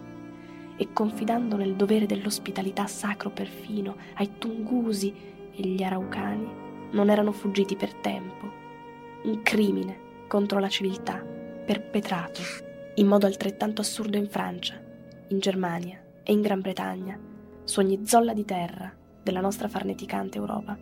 e 0.77 0.93
confidando 0.93 1.57
nel 1.57 1.75
dovere 1.75 2.05
dell'ospitalità 2.05 2.88
sacro 2.88 3.29
perfino 3.29 3.97
ai 4.15 4.38
tungusi 4.38 5.13
e 5.53 5.62
gli 5.62 5.84
araucani, 5.84 6.47
non 6.91 7.10
erano 7.10 7.31
fuggiti 7.31 7.75
per 7.75 7.93
tempo. 7.95 8.49
Un 9.23 9.41
crimine 9.43 10.25
contro 10.27 10.60
la 10.60 10.69
civiltà 10.69 11.23
perpetrato 11.71 12.41
in 12.95 13.07
modo 13.07 13.25
altrettanto 13.27 13.79
assurdo 13.79 14.17
in 14.17 14.27
Francia, 14.27 14.77
in 15.29 15.39
Germania 15.39 16.03
e 16.21 16.34
in 16.34 16.41
Gran 16.41 16.60
Bretagna, 16.60 17.17
su 17.63 17.79
ogni 17.79 18.05
zolla 18.05 18.34
di 18.34 18.43
terra 18.43 18.93
della 19.23 19.39
nostra 19.39 19.69
farneticante 19.69 20.38
Europa. 20.38 20.77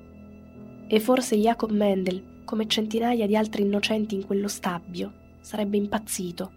E 0.87 0.99
forse 0.99 1.37
Jacob 1.37 1.69
Mendel, 1.69 2.41
come 2.43 2.65
centinaia 2.65 3.27
di 3.27 3.35
altri 3.35 3.61
innocenti 3.61 4.15
in 4.15 4.25
quello 4.25 4.47
stabbio, 4.47 5.13
sarebbe 5.41 5.77
impazzito 5.77 6.53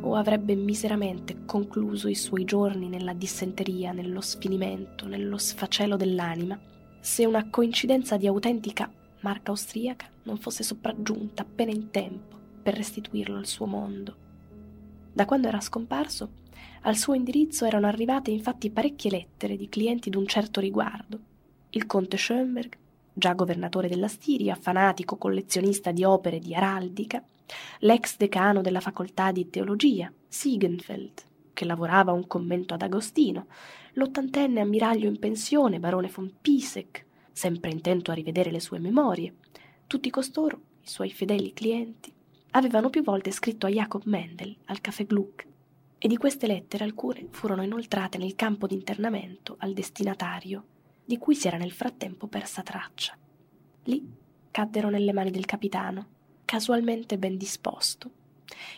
o 0.00 0.16
avrebbe 0.16 0.56
miseramente 0.56 1.44
concluso 1.44 2.08
i 2.08 2.16
suoi 2.16 2.44
giorni 2.44 2.88
nella 2.88 3.12
dissenteria, 3.12 3.92
nello 3.92 4.20
sfinimento, 4.20 5.06
nello 5.06 5.38
sfacelo 5.38 5.94
dell'anima, 5.94 6.58
se 6.98 7.24
una 7.24 7.48
coincidenza 7.48 8.16
di 8.16 8.26
autentica 8.26 8.90
marca 9.20 9.52
austriaca 9.52 10.08
non 10.24 10.38
fosse 10.38 10.64
sopraggiunta 10.64 11.42
appena 11.42 11.70
in 11.70 11.90
tempo 11.90 12.36
per 12.66 12.74
restituirlo 12.74 13.36
al 13.36 13.46
suo 13.46 13.66
mondo. 13.66 14.16
Da 15.12 15.24
quando 15.24 15.46
era 15.46 15.60
scomparso, 15.60 16.30
al 16.80 16.96
suo 16.96 17.14
indirizzo 17.14 17.64
erano 17.64 17.86
arrivate 17.86 18.32
infatti 18.32 18.72
parecchie 18.72 19.08
lettere 19.08 19.56
di 19.56 19.68
clienti 19.68 20.10
d'un 20.10 20.26
certo 20.26 20.58
riguardo. 20.58 21.20
Il 21.70 21.86
conte 21.86 22.16
Schönberg, 22.16 22.76
già 23.12 23.34
governatore 23.34 23.86
della 23.86 24.08
Stiria, 24.08 24.56
fanatico 24.56 25.16
collezionista 25.16 25.92
di 25.92 26.02
opere 26.02 26.40
di 26.40 26.56
araldica, 26.56 27.22
l'ex 27.82 28.16
decano 28.16 28.62
della 28.62 28.80
facoltà 28.80 29.30
di 29.30 29.48
teologia, 29.48 30.12
Siegenfeld, 30.26 31.22
che 31.52 31.64
lavorava 31.66 32.10
un 32.10 32.26
commento 32.26 32.74
ad 32.74 32.82
Agostino, 32.82 33.46
l'ottantenne 33.92 34.58
ammiraglio 34.58 35.06
in 35.06 35.20
pensione, 35.20 35.78
barone 35.78 36.10
von 36.12 36.32
Pisek, 36.40 37.06
sempre 37.30 37.70
intento 37.70 38.10
a 38.10 38.14
rivedere 38.14 38.50
le 38.50 38.58
sue 38.58 38.80
memorie, 38.80 39.36
tutti 39.86 40.10
costoro, 40.10 40.60
i 40.82 40.88
suoi 40.88 41.12
fedeli 41.12 41.52
clienti, 41.52 42.14
avevano 42.52 42.90
più 42.90 43.02
volte 43.02 43.30
scritto 43.30 43.66
a 43.66 43.70
Jacob 43.70 44.02
Mendel 44.04 44.56
al 44.66 44.80
Café 44.80 45.04
Gluck 45.04 45.46
e 45.98 46.08
di 46.08 46.16
queste 46.16 46.46
lettere 46.46 46.84
alcune 46.84 47.26
furono 47.30 47.62
inoltrate 47.62 48.18
nel 48.18 48.34
campo 48.34 48.66
di 48.66 48.74
internamento 48.74 49.56
al 49.60 49.72
destinatario, 49.72 50.64
di 51.04 51.18
cui 51.18 51.34
si 51.34 51.46
era 51.46 51.56
nel 51.56 51.72
frattempo 51.72 52.26
persa 52.26 52.62
traccia. 52.62 53.16
Lì 53.84 54.04
caddero 54.50 54.88
nelle 54.88 55.12
mani 55.12 55.30
del 55.30 55.46
capitano, 55.46 56.06
casualmente 56.44 57.18
ben 57.18 57.36
disposto, 57.36 58.10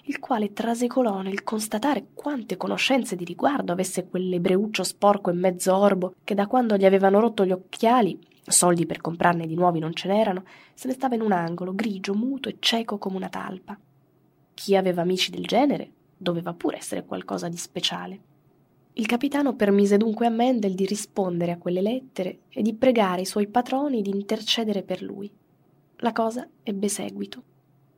il 0.04 0.18
quale 0.18 0.52
trasecolò 0.52 1.20
nel 1.20 1.44
constatare 1.44 2.08
quante 2.14 2.56
conoscenze 2.56 3.16
di 3.16 3.24
riguardo 3.24 3.72
avesse 3.72 4.08
quell'ebreuccio 4.08 4.82
sporco 4.82 5.30
e 5.30 5.34
mezzo 5.34 5.76
orbo 5.76 6.14
che 6.24 6.34
da 6.34 6.46
quando 6.46 6.76
gli 6.76 6.84
avevano 6.84 7.20
rotto 7.20 7.44
gli 7.44 7.52
occhiali, 7.52 8.18
soldi 8.50 8.86
per 8.86 9.00
comprarne 9.00 9.46
di 9.46 9.54
nuovi 9.54 9.78
non 9.78 9.94
ce 9.94 10.08
n'erano, 10.08 10.44
se 10.74 10.88
ne 10.88 10.94
stava 10.94 11.14
in 11.14 11.20
un 11.20 11.32
angolo, 11.32 11.74
grigio, 11.74 12.14
muto 12.14 12.48
e 12.48 12.56
cieco 12.58 12.98
come 12.98 13.16
una 13.16 13.28
talpa. 13.28 13.78
Chi 14.54 14.76
aveva 14.76 15.02
amici 15.02 15.30
del 15.30 15.44
genere 15.44 15.90
doveva 16.16 16.52
pure 16.52 16.78
essere 16.78 17.04
qualcosa 17.04 17.48
di 17.48 17.56
speciale. 17.56 18.20
Il 18.94 19.06
capitano 19.06 19.54
permise 19.54 19.96
dunque 19.96 20.26
a 20.26 20.30
Mendel 20.30 20.74
di 20.74 20.84
rispondere 20.84 21.52
a 21.52 21.58
quelle 21.58 21.80
lettere 21.80 22.40
e 22.48 22.62
di 22.62 22.74
pregare 22.74 23.20
i 23.20 23.26
suoi 23.26 23.46
patroni 23.46 24.02
di 24.02 24.10
intercedere 24.10 24.82
per 24.82 25.02
lui. 25.02 25.30
La 25.98 26.12
cosa 26.12 26.48
ebbe 26.64 26.88
seguito. 26.88 27.42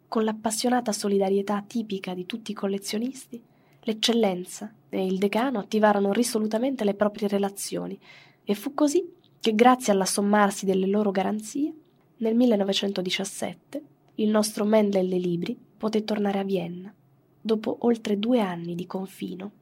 Con 0.08 0.24
l'appassionata 0.24 0.92
solidarietà 0.92 1.64
tipica 1.66 2.12
di 2.12 2.26
tutti 2.26 2.50
i 2.50 2.54
collezionisti, 2.54 3.42
l'eccellenza 3.80 4.70
e 4.90 5.06
il 5.06 5.18
decano 5.18 5.60
attivarono 5.60 6.12
risolutamente 6.12 6.84
le 6.84 6.94
proprie 6.94 7.28
relazioni 7.28 7.98
e 8.44 8.54
fu 8.54 8.74
così 8.74 9.02
che 9.40 9.55
grazie 9.55 9.92
all'assommarsi 9.92 10.66
delle 10.66 10.87
loro 10.87 11.11
garanzie, 11.11 11.74
nel 12.18 12.35
1917 12.37 13.83
il 14.16 14.29
nostro 14.29 14.66
Mendel 14.66 15.09
dei 15.09 15.20
libri 15.20 15.59
poté 15.79 16.05
tornare 16.05 16.38
a 16.38 16.44
Vienna, 16.44 16.94
dopo 17.40 17.79
oltre 17.81 18.18
due 18.18 18.40
anni 18.40 18.74
di 18.74 18.87
confino 18.87 19.53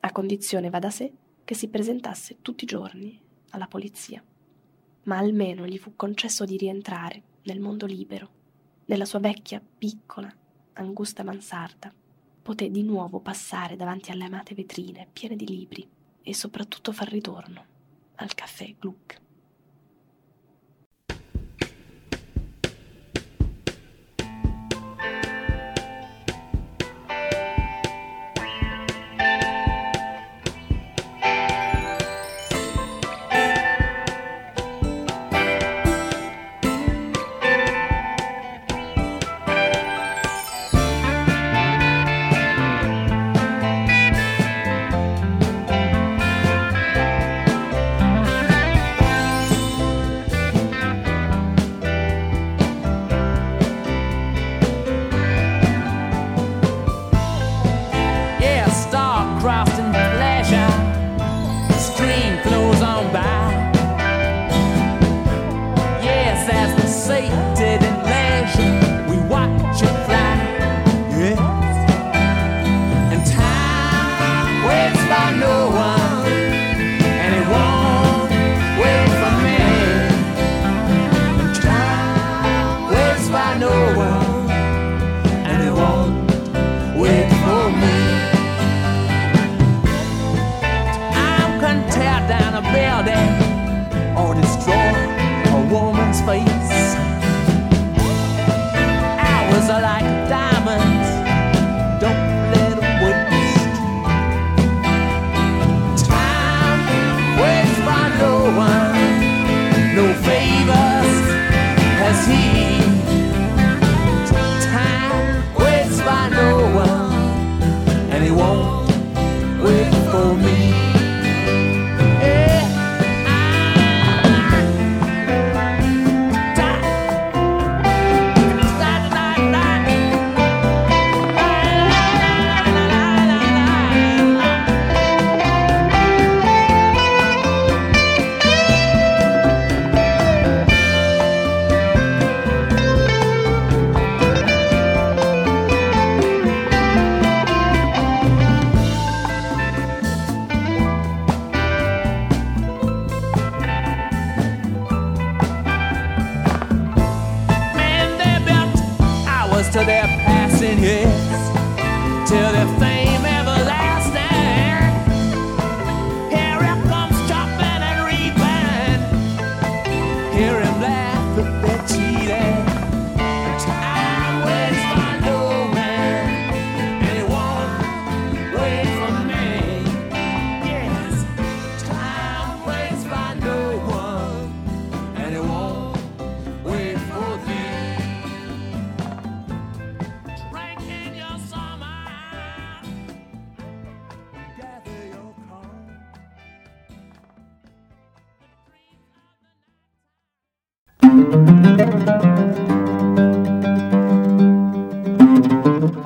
a 0.00 0.10
condizione 0.10 0.70
va 0.70 0.78
da 0.78 0.88
sé 0.88 1.12
che 1.44 1.54
si 1.54 1.68
presentasse 1.68 2.38
tutti 2.40 2.64
i 2.64 2.66
giorni 2.66 3.20
alla 3.50 3.66
polizia. 3.66 4.24
Ma 5.02 5.18
almeno 5.18 5.66
gli 5.66 5.76
fu 5.76 5.92
concesso 5.96 6.46
di 6.46 6.56
rientrare 6.56 7.22
nel 7.42 7.60
mondo 7.60 7.84
libero, 7.84 8.30
nella 8.86 9.04
sua 9.04 9.18
vecchia, 9.18 9.60
piccola, 9.60 10.32
angusta 10.74 11.22
mansarda. 11.22 11.92
Poté 12.42 12.70
di 12.70 12.82
nuovo 12.82 13.20
passare 13.20 13.76
davanti 13.76 14.10
alle 14.10 14.24
amate 14.24 14.54
vetrine 14.54 15.08
piene 15.12 15.36
di 15.36 15.46
libri 15.46 15.86
e 16.22 16.34
soprattutto 16.34 16.92
far 16.92 17.08
ritorno 17.08 17.64
al 18.16 18.34
caffè 18.34 18.74
Gluck. 18.78 19.24